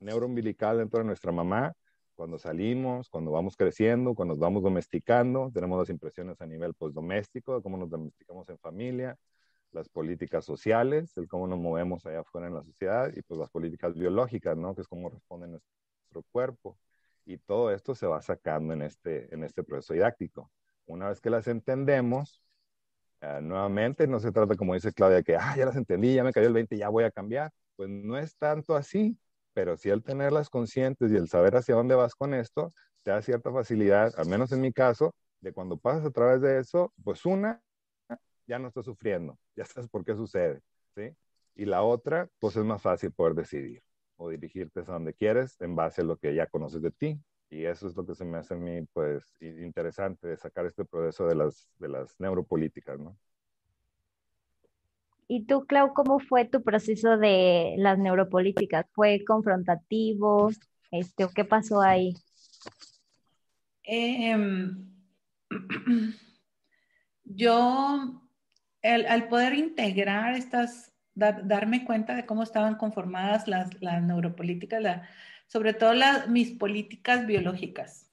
neuroumbilical 0.00 0.78
dentro 0.78 1.00
de 1.00 1.04
nuestra 1.04 1.30
mamá, 1.30 1.74
cuando 2.18 2.38
salimos, 2.38 3.08
cuando 3.08 3.30
vamos 3.30 3.56
creciendo, 3.56 4.14
cuando 4.14 4.34
nos 4.34 4.40
vamos 4.40 4.62
domesticando, 4.62 5.50
tenemos 5.54 5.78
las 5.78 5.88
impresiones 5.88 6.40
a 6.40 6.46
nivel 6.46 6.74
pues, 6.74 6.92
doméstico, 6.92 7.54
de 7.56 7.62
cómo 7.62 7.76
nos 7.78 7.88
domesticamos 7.88 8.48
en 8.48 8.58
familia, 8.58 9.16
las 9.72 9.88
políticas 9.88 10.44
sociales, 10.44 11.16
el 11.16 11.28
cómo 11.28 11.46
nos 11.46 11.60
movemos 11.60 12.04
allá 12.06 12.20
afuera 12.20 12.48
en 12.48 12.54
la 12.54 12.64
sociedad, 12.64 13.12
y 13.14 13.22
pues 13.22 13.38
las 13.38 13.50
políticas 13.50 13.94
biológicas, 13.94 14.56
¿no? 14.56 14.74
Que 14.74 14.80
es 14.82 14.88
cómo 14.88 15.08
responde 15.08 15.46
nuestro 15.46 16.24
cuerpo. 16.32 16.76
Y 17.24 17.38
todo 17.38 17.70
esto 17.72 17.94
se 17.94 18.06
va 18.08 18.20
sacando 18.20 18.72
en 18.74 18.82
este, 18.82 19.32
en 19.32 19.44
este 19.44 19.62
proceso 19.62 19.94
didáctico. 19.94 20.50
Una 20.86 21.10
vez 21.10 21.20
que 21.20 21.30
las 21.30 21.46
entendemos, 21.46 22.42
Ah, 23.20 23.40
nuevamente, 23.40 24.06
no 24.06 24.20
se 24.20 24.30
trata 24.30 24.54
como 24.56 24.74
dice 24.74 24.92
Claudia, 24.92 25.22
que 25.22 25.36
ah, 25.36 25.54
ya 25.56 25.66
las 25.66 25.76
entendí, 25.76 26.14
ya 26.14 26.22
me 26.22 26.32
cayó 26.32 26.46
el 26.46 26.52
20, 26.52 26.76
ya 26.76 26.88
voy 26.88 27.04
a 27.04 27.10
cambiar. 27.10 27.50
Pues 27.76 27.88
no 27.88 28.16
es 28.16 28.36
tanto 28.36 28.76
así, 28.76 29.18
pero 29.58 29.76
sí 29.76 29.88
el 29.88 30.04
tenerlas 30.04 30.50
conscientes 30.50 31.10
y 31.10 31.16
el 31.16 31.28
saber 31.28 31.56
hacia 31.56 31.74
dónde 31.74 31.96
vas 31.96 32.14
con 32.14 32.32
esto, 32.32 32.72
te 33.02 33.10
da 33.10 33.20
cierta 33.22 33.50
facilidad, 33.50 34.14
al 34.16 34.28
menos 34.28 34.52
en 34.52 34.60
mi 34.60 34.72
caso, 34.72 35.16
de 35.40 35.52
cuando 35.52 35.76
pasas 35.76 36.04
a 36.06 36.12
través 36.12 36.40
de 36.40 36.60
eso, 36.60 36.92
pues 37.02 37.26
una, 37.26 37.60
ya 38.46 38.60
no 38.60 38.68
estás 38.68 38.84
sufriendo, 38.84 39.36
ya 39.56 39.64
sabes 39.64 39.88
por 39.88 40.04
qué 40.04 40.14
sucede, 40.14 40.60
¿sí? 40.94 41.10
Y 41.56 41.64
la 41.64 41.82
otra, 41.82 42.28
pues 42.38 42.54
es 42.54 42.64
más 42.64 42.80
fácil 42.80 43.10
poder 43.10 43.34
decidir 43.34 43.82
o 44.16 44.28
dirigirte 44.28 44.78
a 44.78 44.84
donde 44.84 45.12
quieres 45.12 45.60
en 45.60 45.74
base 45.74 46.02
a 46.02 46.04
lo 46.04 46.18
que 46.18 46.36
ya 46.36 46.46
conoces 46.46 46.80
de 46.80 46.92
ti. 46.92 47.20
Y 47.50 47.64
eso 47.64 47.88
es 47.88 47.96
lo 47.96 48.06
que 48.06 48.14
se 48.14 48.24
me 48.24 48.38
hace 48.38 48.54
a 48.54 48.58
mí, 48.58 48.86
pues, 48.92 49.34
interesante 49.40 50.28
de 50.28 50.36
sacar 50.36 50.66
este 50.66 50.84
proceso 50.84 51.26
de 51.26 51.34
las, 51.34 51.68
de 51.80 51.88
las 51.88 52.14
neuropolíticas, 52.20 53.00
¿no? 53.00 53.18
¿Y 55.30 55.44
tú, 55.44 55.66
Clau, 55.66 55.92
cómo 55.92 56.20
fue 56.20 56.46
tu 56.46 56.62
proceso 56.62 57.18
de 57.18 57.74
las 57.76 57.98
neuropolíticas? 57.98 58.86
¿Fue 58.92 59.22
confrontativo? 59.26 60.50
Este, 60.90 61.24
¿o 61.24 61.28
qué 61.28 61.44
pasó 61.44 61.82
ahí? 61.82 62.14
Em, 63.84 64.90
yo, 67.24 68.22
al 68.82 69.28
poder 69.28 69.52
integrar 69.52 70.34
estas, 70.34 70.92
darme 71.14 71.84
cuenta 71.84 72.14
de 72.14 72.24
cómo 72.24 72.42
estaban 72.42 72.76
conformadas 72.76 73.46
las, 73.48 73.80
las 73.82 74.02
neuropolíticas, 74.02 74.80
la, 74.80 75.08
sobre 75.46 75.74
todo 75.74 75.92
mis 76.28 76.52
políticas 76.52 77.26
biológicas. 77.26 78.10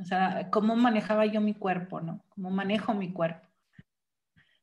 O 0.00 0.04
sea, 0.04 0.48
cómo 0.50 0.76
manejaba 0.76 1.26
yo 1.26 1.40
mi 1.40 1.54
cuerpo, 1.54 2.00
¿no? 2.00 2.24
Cómo 2.28 2.50
manejo 2.50 2.94
mi 2.94 3.12
cuerpo. 3.12 3.45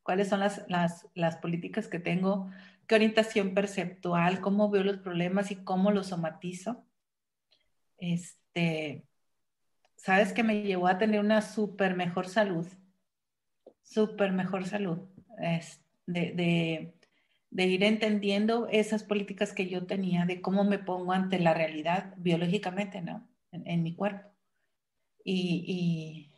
¿Cuáles 0.03 0.27
son 0.27 0.41
las, 0.41 0.65
las, 0.67 1.37
políticas 1.37 1.87
que 1.87 1.99
tengo? 1.99 2.51
¿Qué 2.87 2.95
orientación 2.95 3.53
perceptual? 3.53 4.41
¿Cómo 4.41 4.69
veo 4.69 4.83
los 4.83 4.97
problemas 4.97 5.51
y 5.51 5.55
cómo 5.55 5.91
los 5.91 6.07
somatizo? 6.07 6.85
Este, 7.97 9.05
¿sabes 9.95 10.33
que 10.33 10.43
me 10.43 10.63
llevó 10.63 10.87
a 10.87 10.97
tener 10.97 11.19
una 11.19 11.41
súper 11.41 11.95
mejor 11.95 12.27
salud? 12.27 12.67
Súper 13.81 14.33
mejor 14.33 14.65
salud. 14.67 14.99
de, 16.05 16.93
de 17.53 17.67
ir 17.67 17.83
entendiendo 17.83 18.67
esas 18.71 19.03
políticas 19.03 19.53
que 19.53 19.67
yo 19.69 19.85
tenía 19.85 20.25
de 20.25 20.41
cómo 20.41 20.63
me 20.63 20.79
pongo 20.79 21.13
ante 21.13 21.37
la 21.39 21.53
realidad 21.53 22.15
biológicamente, 22.17 23.01
¿no? 23.01 23.27
En, 23.51 23.83
mi 23.83 23.95
cuerpo. 23.95 24.27
Y, 25.23 26.31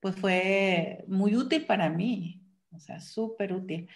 pues 0.00 0.14
fue 0.16 1.04
muy 1.08 1.34
útil 1.36 1.64
para 1.64 1.88
mí, 1.88 2.37
o 2.72 2.80
sea, 2.80 3.00
súper 3.00 3.52
útil. 3.52 3.88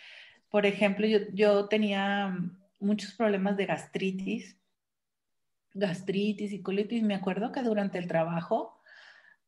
Por 0.48 0.66
ejemplo, 0.66 1.06
yo, 1.32 1.68
tenía 1.68 2.36
muchos 2.78 3.14
problemas 3.14 3.56
de 3.56 3.66
gastritis, 3.66 4.58
gastritis 5.74 6.52
y 6.52 6.62
colitis. 6.62 7.02
Me 7.02 7.14
acuerdo 7.14 7.52
que 7.52 7.62
durante 7.62 7.98
el 7.98 8.06
trabajo 8.06 8.80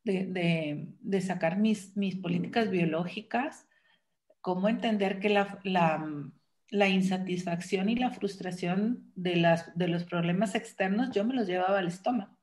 de, 0.03 1.21
sacar 1.21 1.57
mis, 1.57 1.95
mis 1.95 2.15
políticas 2.15 2.69
biológicas, 2.69 3.67
cómo 4.41 4.69
entender 4.69 5.19
que 5.19 5.29
la, 5.29 5.59
la 6.69 6.89
insatisfacción 6.89 7.89
y 7.89 7.95
la 7.95 8.11
frustración 8.11 9.11
de, 9.15 9.37
las, 9.37 9.75
de 9.77 9.87
los 9.87 10.03
problemas 10.03 10.55
externos, 10.55 11.11
yo 11.11 11.23
me 11.23 11.33
los 11.33 11.47
llevaba 11.47 11.79
al 11.79 11.87
estómago. 11.87 12.37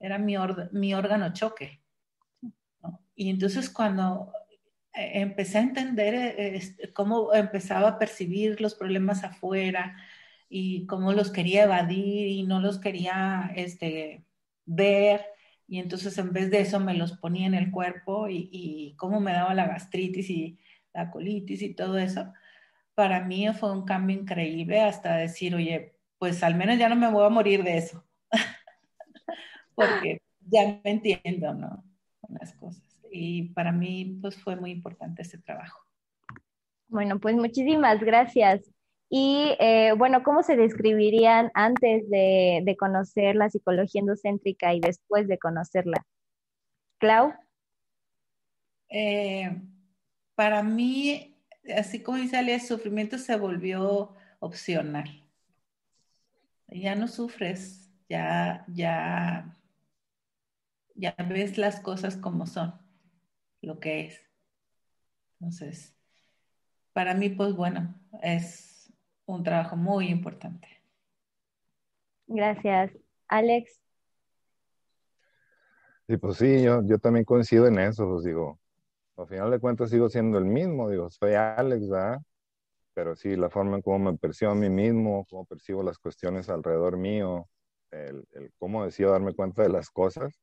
Era 0.00 0.18
mi, 0.18 0.34
mi 0.72 0.94
órgano 0.94 1.32
choque. 1.32 1.80
Y 3.14 3.30
entonces 3.30 3.70
cuando 3.70 4.32
empecé 4.94 5.58
a 5.58 5.62
entender 5.62 6.14
eh, 6.14 6.60
cómo 6.92 7.34
empezaba 7.34 7.88
a 7.88 7.98
percibir 7.98 8.60
los 8.60 8.74
problemas 8.74 9.24
afuera 9.24 9.96
y 10.48 10.86
cómo 10.86 11.12
los 11.12 11.30
quería 11.30 11.64
evadir 11.64 12.28
y 12.28 12.44
no 12.44 12.60
los 12.60 12.78
quería 12.78 13.52
este, 13.56 14.24
ver, 14.64 15.22
y 15.66 15.78
entonces 15.80 16.16
en 16.18 16.32
vez 16.32 16.50
de 16.50 16.60
eso 16.60 16.78
me 16.80 16.94
los 16.94 17.12
ponía 17.18 17.46
en 17.46 17.54
el 17.54 17.70
cuerpo 17.70 18.28
y, 18.28 18.48
y 18.52 18.94
cómo 18.96 19.20
me 19.20 19.32
daba 19.32 19.54
la 19.54 19.66
gastritis 19.66 20.30
y 20.30 20.58
la 20.92 21.10
colitis 21.10 21.62
y 21.62 21.74
todo 21.74 21.98
eso, 21.98 22.32
para 22.94 23.24
mí 23.24 23.46
fue 23.52 23.72
un 23.72 23.84
cambio 23.84 24.16
increíble 24.16 24.80
hasta 24.80 25.16
decir, 25.16 25.54
oye, 25.54 25.96
pues 26.18 26.42
al 26.42 26.54
menos 26.54 26.78
ya 26.78 26.88
no 26.88 26.96
me 26.96 27.10
voy 27.10 27.26
a 27.26 27.30
morir 27.30 27.64
de 27.64 27.78
eso, 27.78 28.04
porque 29.74 30.22
ya 30.46 30.80
me 30.84 30.90
entiendo, 30.90 31.52
¿no? 31.54 31.84
Con 32.20 32.36
las 32.38 32.52
cosas. 32.54 32.93
Y 33.16 33.50
para 33.50 33.70
mí, 33.70 34.18
pues 34.20 34.36
fue 34.42 34.56
muy 34.56 34.72
importante 34.72 35.22
ese 35.22 35.38
trabajo. 35.38 35.80
Bueno, 36.88 37.20
pues 37.20 37.36
muchísimas 37.36 38.00
gracias. 38.00 38.68
Y 39.08 39.54
eh, 39.60 39.92
bueno, 39.96 40.24
¿cómo 40.24 40.42
se 40.42 40.56
describirían 40.56 41.52
antes 41.54 42.10
de, 42.10 42.76
conocer 42.76 43.36
la 43.36 43.48
psicología 43.50 44.00
endocéntrica 44.00 44.74
y 44.74 44.80
después 44.80 45.28
de 45.28 45.38
conocerla? 45.38 46.04
Clau. 46.98 47.32
Eh, 48.88 49.62
para 50.34 50.64
mí, 50.64 51.36
así 51.76 52.02
como 52.02 52.18
dice 52.18 52.38
Ale, 52.38 52.54
el 52.54 52.60
sufrimiento 52.62 53.16
se 53.18 53.36
volvió 53.36 54.16
opcional. 54.40 55.24
Ya 56.66 56.96
no 56.96 57.06
sufres, 57.06 57.92
ya, 58.08 58.64
ya, 58.66 59.56
ya 60.96 61.14
ves 61.28 61.58
las 61.58 61.78
cosas 61.78 62.16
como 62.16 62.48
son, 62.48 62.83
lo 63.64 63.80
que 63.80 64.06
es. 64.06 64.20
Entonces, 65.40 65.94
para 66.92 67.14
mí, 67.14 67.28
pues 67.28 67.54
bueno, 67.54 67.94
es 68.22 68.92
un 69.26 69.42
trabajo 69.42 69.76
muy 69.76 70.08
importante. 70.08 70.68
Gracias. 72.26 72.92
Alex. 73.28 73.80
Sí, 76.06 76.16
pues 76.18 76.36
sí, 76.36 76.62
yo, 76.62 76.82
yo 76.86 76.98
también 76.98 77.24
coincido 77.24 77.66
en 77.66 77.78
eso, 77.78 78.06
pues 78.06 78.24
digo, 78.24 78.58
al 79.16 79.26
final 79.26 79.50
de 79.50 79.58
cuentas 79.58 79.90
sigo 79.90 80.08
siendo 80.10 80.36
el 80.36 80.44
mismo, 80.44 80.90
digo, 80.90 81.08
soy 81.10 81.32
Alex, 81.32 81.88
¿verdad? 81.88 82.20
Pero 82.92 83.16
sí, 83.16 83.36
la 83.36 83.48
forma 83.48 83.76
en 83.76 83.82
cómo 83.82 84.10
me 84.10 84.18
percibo 84.18 84.52
a 84.52 84.54
mí 84.54 84.68
mismo, 84.68 85.26
cómo 85.30 85.46
percibo 85.46 85.82
las 85.82 85.98
cuestiones 85.98 86.50
alrededor 86.50 86.98
mío, 86.98 87.48
el, 87.90 88.26
cómo 88.58 88.84
decido 88.84 89.12
darme 89.12 89.34
cuenta 89.34 89.62
de 89.62 89.70
las 89.70 89.90
cosas 89.90 90.40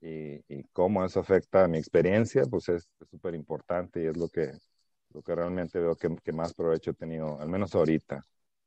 y, 0.00 0.62
cómo 0.72 1.04
eso 1.04 1.20
afecta 1.20 1.64
a 1.64 1.68
mi 1.68 1.78
experiencia, 1.78 2.44
pues 2.44 2.68
es 2.68 2.88
súper 3.10 3.34
importante 3.34 4.02
y 4.02 4.06
es 4.06 4.16
lo 4.16 4.28
que, 4.28 4.52
lo 5.12 5.22
que 5.22 5.34
realmente 5.34 5.80
veo 5.80 5.96
que, 5.96 6.32
más 6.32 6.54
provecho 6.54 6.92
he 6.92 6.94
tenido, 6.94 7.40
al 7.40 7.48
menos 7.48 7.74
ahorita. 7.74 8.22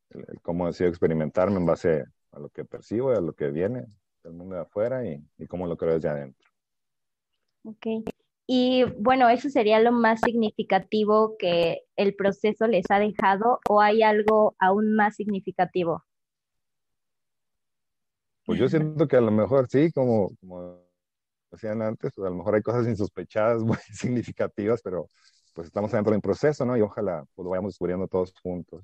El, 0.09 0.25
cómo 0.41 0.67
decido 0.67 0.89
experimentarme 0.89 1.57
en 1.57 1.65
base 1.65 2.03
a 2.31 2.39
lo 2.39 2.49
que 2.49 2.65
percibo 2.65 3.13
y 3.13 3.17
a 3.17 3.21
lo 3.21 3.33
que 3.33 3.49
viene 3.49 3.85
del 4.23 4.33
mundo 4.33 4.55
de 4.55 4.61
afuera 4.61 5.05
y, 5.05 5.23
y 5.37 5.47
cómo 5.47 5.67
lo 5.67 5.77
creo 5.77 5.93
desde 5.93 6.09
adentro. 6.09 6.49
Ok. 7.63 7.87
Y 8.47 8.83
bueno, 8.97 9.29
eso 9.29 9.49
sería 9.49 9.79
lo 9.79 9.93
más 9.93 10.19
significativo 10.25 11.37
que 11.37 11.83
el 11.95 12.15
proceso 12.15 12.67
les 12.67 12.85
ha 12.89 12.99
dejado 12.99 13.59
o 13.69 13.79
hay 13.79 14.03
algo 14.03 14.55
aún 14.59 14.93
más 14.93 15.15
significativo. 15.15 16.03
Pues 18.45 18.59
yo 18.59 18.67
siento 18.67 19.07
que 19.07 19.15
a 19.15 19.21
lo 19.21 19.31
mejor 19.31 19.69
sí, 19.69 19.91
como, 19.93 20.35
como 20.41 20.90
decían 21.51 21.81
antes, 21.81 22.11
pues 22.15 22.25
a 22.25 22.29
lo 22.29 22.37
mejor 22.37 22.55
hay 22.55 22.61
cosas 22.61 22.87
insospechadas 22.87 23.63
muy 23.63 23.77
significativas, 23.93 24.81
pero 24.81 25.07
pues 25.53 25.67
estamos 25.67 25.91
dentro 25.91 26.11
de 26.11 26.17
un 26.17 26.21
proceso, 26.21 26.65
¿no? 26.65 26.77
Y 26.77 26.81
ojalá 26.81 27.25
pues, 27.35 27.43
lo 27.43 27.49
vayamos 27.49 27.73
descubriendo 27.73 28.07
todos 28.07 28.33
juntos. 28.41 28.83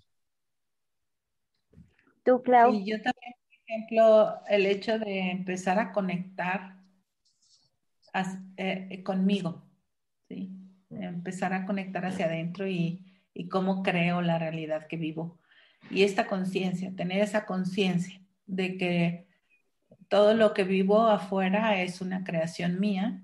¿Tú, 2.23 2.41
Clau? 2.43 2.73
Y 2.73 2.89
yo 2.89 2.97
también, 2.97 3.33
por 3.37 3.55
ejemplo, 3.67 4.35
el 4.49 4.65
hecho 4.65 4.99
de 4.99 5.31
empezar 5.31 5.79
a 5.79 5.93
conectar 5.93 6.75
eh, 8.57 9.03
conmigo, 9.03 9.63
¿sí? 10.27 10.51
empezar 10.89 11.53
a 11.53 11.65
conectar 11.65 12.05
hacia 12.05 12.25
adentro 12.25 12.67
y, 12.67 13.05
y 13.33 13.47
cómo 13.47 13.83
creo 13.83 14.21
la 14.21 14.39
realidad 14.39 14.87
que 14.87 14.97
vivo. 14.97 15.39
Y 15.89 16.03
esta 16.03 16.27
conciencia, 16.27 16.93
tener 16.95 17.21
esa 17.21 17.45
conciencia 17.45 18.19
de 18.45 18.77
que 18.77 19.26
todo 20.09 20.33
lo 20.33 20.53
que 20.53 20.63
vivo 20.63 21.07
afuera 21.07 21.81
es 21.81 22.01
una 22.01 22.23
creación 22.23 22.79
mía, 22.79 23.23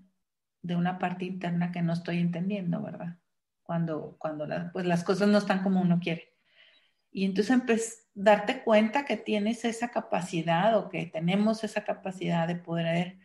de 0.61 0.75
una 0.75 0.97
parte 0.97 1.25
interna 1.25 1.71
que 1.71 1.81
no 1.81 1.93
estoy 1.93 2.19
entendiendo, 2.19 2.81
¿verdad? 2.81 3.17
Cuando, 3.63 4.15
cuando 4.17 4.47
pues 4.71 4.85
las 4.85 5.03
cosas 5.03 5.27
no 5.27 5.37
están 5.37 5.61
como 5.61 5.81
uno 5.81 5.99
quiere. 5.99 6.33
Y 7.11 7.25
entonces 7.25 8.09
darte 8.13 8.63
cuenta 8.63 9.05
que 9.05 9.17
tienes 9.17 9.65
esa 9.65 9.89
capacidad 9.89 10.77
o 10.77 10.89
que 10.89 11.05
tenemos 11.05 11.63
esa 11.63 11.83
capacidad 11.83 12.47
de 12.47 12.55
poder 12.55 13.19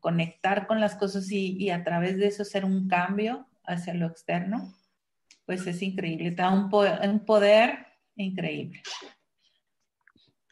conectar 0.00 0.66
con 0.66 0.80
las 0.80 0.96
cosas 0.96 1.30
y, 1.30 1.70
a 1.70 1.84
través 1.84 2.18
de 2.18 2.26
eso 2.26 2.42
hacer 2.42 2.64
un 2.64 2.88
cambio 2.88 3.46
hacia 3.64 3.94
lo 3.94 4.06
externo, 4.06 4.74
pues 5.46 5.66
es 5.66 5.80
increíble, 5.82 6.32
te 6.32 6.42
da 6.42 6.50
un 6.50 6.68
poder, 7.24 7.86
increíble. 8.16 8.82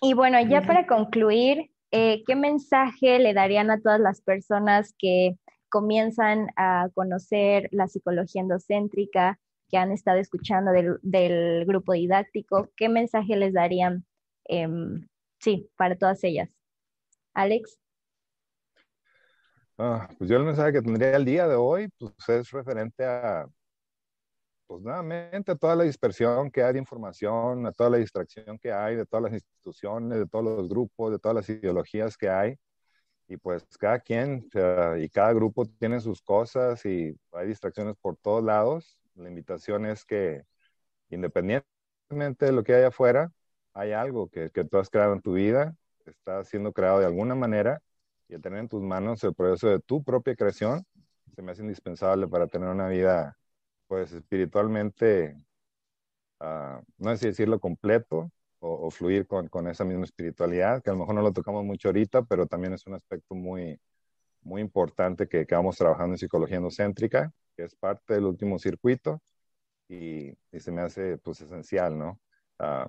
Y 0.00 0.14
bueno, 0.14 0.40
ya 0.40 0.62
para 0.62 0.86
concluir, 0.86 1.69
eh, 1.92 2.22
¿qué 2.26 2.36
mensaje 2.36 3.18
le 3.18 3.34
darían 3.34 3.70
a 3.70 3.80
todas 3.80 4.00
las 4.00 4.20
personas 4.20 4.94
que 4.98 5.36
comienzan 5.68 6.48
a 6.56 6.88
conocer 6.94 7.68
la 7.72 7.88
psicología 7.88 8.42
endocéntrica, 8.42 9.38
que 9.68 9.76
han 9.76 9.92
estado 9.92 10.18
escuchando 10.18 10.72
del, 10.72 11.64
grupo 11.66 11.92
didáctico? 11.92 12.68
¿Qué 12.76 12.88
mensaje 12.88 13.36
les 13.36 13.52
darían, 13.52 14.04
em, 14.44 15.06
sí, 15.38 15.68
para 15.76 15.96
todas 15.96 16.22
ellas? 16.24 16.50
Alex. 17.34 17.78
Ah, 19.78 20.08
pues 20.18 20.28
yo 20.28 20.36
el 20.36 20.44
mensaje 20.44 20.72
que 20.72 20.82
tendría 20.82 21.16
el 21.16 21.24
día 21.24 21.48
de 21.48 21.54
hoy 21.54 21.88
pues 21.98 22.12
es 22.28 22.50
referente 22.50 23.04
a, 23.04 23.48
pues 24.70 24.84
nuevamente, 24.84 25.50
a 25.50 25.56
toda 25.56 25.74
la 25.74 25.82
dispersión 25.82 26.48
que 26.48 26.62
hay 26.62 26.74
de 26.74 26.78
información, 26.78 27.66
a 27.66 27.72
toda 27.72 27.90
la 27.90 27.96
distracción 27.96 28.56
que 28.56 28.72
hay 28.72 28.94
de 28.94 29.04
todas 29.04 29.24
las 29.24 29.32
instituciones, 29.32 30.16
de 30.16 30.28
todos 30.28 30.44
los 30.44 30.68
grupos, 30.68 31.10
de 31.10 31.18
todas 31.18 31.34
las 31.34 31.48
ideologías 31.48 32.16
que 32.16 32.28
hay. 32.28 32.56
Y 33.26 33.36
pues 33.36 33.66
cada 33.80 33.98
quien 33.98 34.48
y 34.98 35.08
cada 35.08 35.32
grupo 35.32 35.66
tiene 35.66 36.00
sus 36.00 36.22
cosas 36.22 36.86
y 36.86 37.16
hay 37.32 37.48
distracciones 37.48 37.96
por 38.00 38.16
todos 38.18 38.44
lados. 38.44 38.96
La 39.16 39.28
invitación 39.28 39.86
es 39.86 40.04
que 40.04 40.44
independientemente 41.08 42.46
de 42.46 42.52
lo 42.52 42.62
que 42.62 42.74
hay 42.76 42.84
afuera, 42.84 43.32
hay 43.74 43.90
algo 43.90 44.28
que, 44.28 44.50
que 44.50 44.64
tú 44.64 44.78
has 44.78 44.88
creado 44.88 45.14
en 45.14 45.20
tu 45.20 45.32
vida, 45.32 45.74
está 46.06 46.44
siendo 46.44 46.72
creado 46.72 47.00
de 47.00 47.06
alguna 47.06 47.34
manera 47.34 47.82
y 48.28 48.34
el 48.34 48.40
tener 48.40 48.60
en 48.60 48.68
tus 48.68 48.82
manos 48.82 49.24
el 49.24 49.34
proceso 49.34 49.68
de 49.68 49.80
tu 49.80 50.04
propia 50.04 50.36
creación 50.36 50.84
se 51.34 51.42
me 51.42 51.52
hace 51.52 51.62
indispensable 51.62 52.28
para 52.28 52.46
tener 52.46 52.68
una 52.68 52.88
vida, 52.88 53.36
pues, 53.90 54.12
espiritualmente, 54.12 55.36
uh, 56.40 56.80
no 56.98 57.10
sé 57.10 57.16
si 57.18 57.26
decirlo 57.26 57.58
completo 57.58 58.30
o, 58.60 58.88
fluir 58.90 59.26
con, 59.26 59.48
con, 59.48 59.66
esa 59.66 59.84
misma 59.84 60.04
espiritualidad, 60.04 60.80
que 60.82 60.90
a 60.90 60.92
lo 60.92 61.00
mejor 61.00 61.16
no 61.16 61.22
lo 61.22 61.32
tocamos 61.32 61.64
mucho 61.64 61.88
ahorita, 61.88 62.22
pero 62.22 62.46
también 62.46 62.72
es 62.74 62.86
un 62.86 62.94
aspecto 62.94 63.34
muy, 63.34 63.80
muy 64.42 64.62
importante 64.62 65.26
que, 65.28 65.46
que 65.46 65.56
trabajando 65.76 66.14
en 66.14 66.18
psicología 66.18 66.58
endocéntrica, 66.58 67.32
que 67.56 67.64
es 67.64 67.74
parte 67.74 68.14
del 68.14 68.26
último 68.26 68.60
circuito 68.60 69.20
y, 69.88 70.30
y 70.52 70.60
se 70.60 70.70
me 70.70 70.82
hace, 70.82 71.18
pues, 71.18 71.40
esencial, 71.40 71.98
¿no? 71.98 72.20
Uh, 72.60 72.88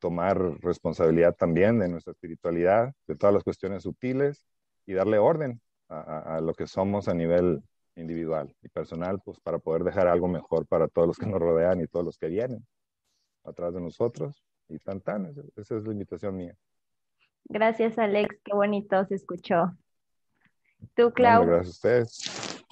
tomar 0.00 0.38
responsabilidad 0.60 1.36
también 1.36 1.78
de 1.78 1.88
nuestra 1.88 2.12
espiritualidad, 2.12 2.92
de 3.06 3.16
todas 3.16 3.34
las 3.34 3.44
cuestiones 3.44 3.84
sutiles 3.84 4.44
y 4.86 4.94
darle 4.94 5.18
orden 5.18 5.60
a, 5.88 6.40
lo 6.42 6.52
que 6.54 6.66
somos 6.66 7.06
a 7.06 7.14
nivel 7.14 7.62
individual 7.96 8.54
y 8.62 8.68
personal, 8.68 9.20
pues 9.24 9.40
para 9.40 9.58
poder 9.58 9.82
dejar 9.82 10.06
algo 10.06 10.28
mejor 10.28 10.66
para 10.66 10.88
todos 10.88 11.08
los 11.08 11.18
que 11.18 11.26
nos 11.26 11.40
rodean 11.40 11.80
y 11.80 11.86
todos 11.86 12.04
los 12.04 12.18
que 12.18 12.28
vienen 12.28 12.64
atrás 13.44 13.74
de 13.74 13.80
nosotros. 13.80 14.44
Y 14.68 14.78
tan 14.78 15.00
tan, 15.00 15.32
esa 15.56 15.76
es 15.76 15.84
la 15.84 15.92
invitación 15.92 16.36
mía. 16.36 16.54
Gracias, 17.44 17.98
Alex, 17.98 18.36
qué 18.44 18.54
bonito 18.54 19.04
se 19.06 19.14
escuchó. 19.14 19.76
¿Tú, 20.94 21.12
Clau? 21.12 21.46
gracias 21.46 21.66
a 21.66 21.70
ustedes. 21.70 22.64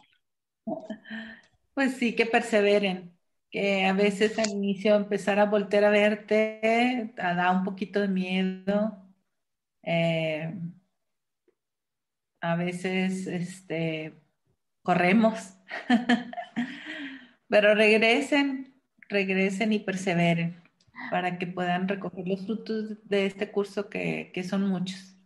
Pues 1.74 1.96
sí, 1.96 2.14
que 2.14 2.26
perseveren, 2.26 3.12
que 3.50 3.84
a 3.84 3.92
veces 3.92 4.38
al 4.38 4.50
inicio 4.50 4.94
empezar 4.94 5.38
a 5.38 5.46
voltear 5.46 5.84
a 5.84 5.90
verte 5.90 7.12
da 7.16 7.50
un 7.50 7.64
poquito 7.64 8.00
de 8.00 8.08
miedo. 8.08 8.96
Eh, 9.82 10.52
a 12.40 12.56
veces 12.56 13.26
este, 13.26 14.14
corremos, 14.84 15.56
pero 17.48 17.74
regresen, 17.74 18.74
regresen 19.08 19.72
y 19.72 19.80
perseveren 19.80 20.62
para 21.10 21.38
que 21.38 21.48
puedan 21.48 21.88
recoger 21.88 22.28
los 22.28 22.46
frutos 22.46 22.96
de 23.08 23.26
este 23.26 23.50
curso 23.50 23.88
que, 23.88 24.30
que 24.32 24.44
son 24.44 24.68
muchos. 24.68 25.16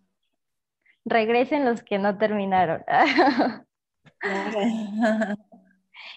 Regresen 1.05 1.64
los 1.64 1.83
que 1.83 1.99
no 1.99 2.16
terminaron. 2.16 2.83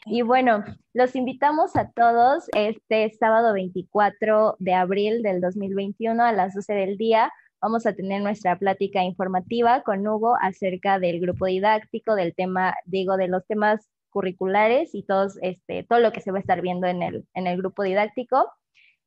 Y 0.05 0.23
bueno, 0.23 0.63
los 0.93 1.15
invitamos 1.15 1.75
a 1.75 1.91
todos 1.91 2.45
este 2.55 3.11
sábado 3.19 3.53
24 3.53 4.55
de 4.59 4.73
abril 4.73 5.21
del 5.21 5.41
2021 5.41 6.23
a 6.23 6.31
las 6.31 6.55
12 6.55 6.73
del 6.73 6.97
día 6.97 7.31
vamos 7.61 7.85
a 7.85 7.93
tener 7.93 8.21
nuestra 8.21 8.57
plática 8.57 9.03
informativa 9.03 9.83
con 9.83 10.05
Hugo 10.07 10.35
acerca 10.41 10.99
del 10.99 11.19
grupo 11.19 11.45
didáctico, 11.45 12.15
del 12.15 12.33
tema, 12.35 12.75
digo, 12.85 13.17
de 13.17 13.27
los 13.27 13.45
temas 13.45 13.87
curriculares 14.09 14.93
y 14.93 15.03
todos, 15.03 15.37
este, 15.41 15.83
todo 15.83 15.99
lo 15.99 16.11
que 16.11 16.21
se 16.21 16.31
va 16.31 16.37
a 16.37 16.41
estar 16.41 16.61
viendo 16.61 16.87
en 16.87 17.01
el, 17.03 17.25
en 17.33 17.47
el 17.47 17.57
grupo 17.57 17.83
didáctico. 17.83 18.51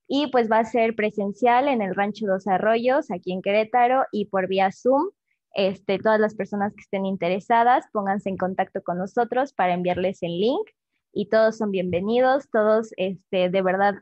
Y 0.07 0.29
pues 0.29 0.51
va 0.51 0.59
a 0.59 0.65
ser 0.65 0.95
presencial 0.95 1.67
en 1.69 1.83
el 1.83 1.95
Rancho 1.95 2.27
Dos 2.27 2.47
Arroyos, 2.47 3.11
aquí 3.11 3.33
en 3.33 3.43
Querétaro, 3.43 4.05
y 4.13 4.27
por 4.27 4.49
vía 4.49 4.71
Zoom. 4.71 5.11
Este, 5.55 5.99
todas 5.99 6.21
las 6.21 6.35
personas 6.35 6.75
que 6.75 6.81
estén 6.81 7.07
interesadas, 7.07 7.87
pónganse 7.93 8.29
en 8.29 8.37
contacto 8.37 8.83
con 8.83 8.99
nosotros 8.99 9.53
para 9.53 9.73
enviarles 9.73 10.23
el 10.23 10.41
link 10.41 10.69
y 11.13 11.29
todos 11.29 11.57
son 11.57 11.71
bienvenidos, 11.71 12.51
todos, 12.51 12.91
este, 12.97 13.49
de 13.49 13.63
verdad, 13.63 13.95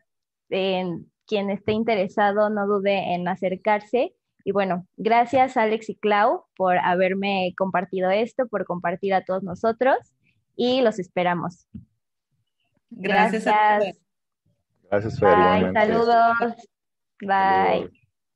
quien 0.48 1.50
esté 1.50 1.72
interesado, 1.72 2.48
no 2.48 2.66
dude 2.66 3.14
en 3.14 3.28
acercarse. 3.28 4.14
Y 4.44 4.52
bueno, 4.52 4.86
gracias 4.96 5.56
Alex 5.56 5.88
y 5.90 5.96
Clau 5.96 6.44
por 6.56 6.78
haberme 6.78 7.54
compartido 7.56 8.10
esto, 8.10 8.48
por 8.48 8.64
compartir 8.64 9.14
a 9.14 9.24
todos 9.24 9.42
nosotros 9.42 9.96
y 10.56 10.80
los 10.82 10.98
esperamos. 10.98 11.66
Gracias. 12.90 13.44
Gracias, 14.90 15.18
Fer, 15.18 15.36
Bye, 15.38 15.72
saludos. 15.72 16.36
Bye. 17.20 17.88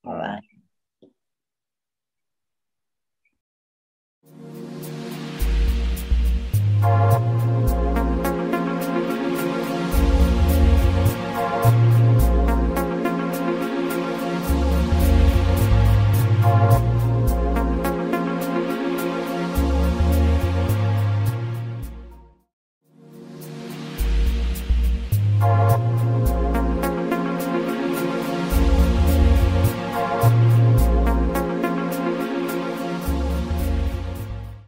Bye. 0.02 0.40
Bye. 6.80 7.35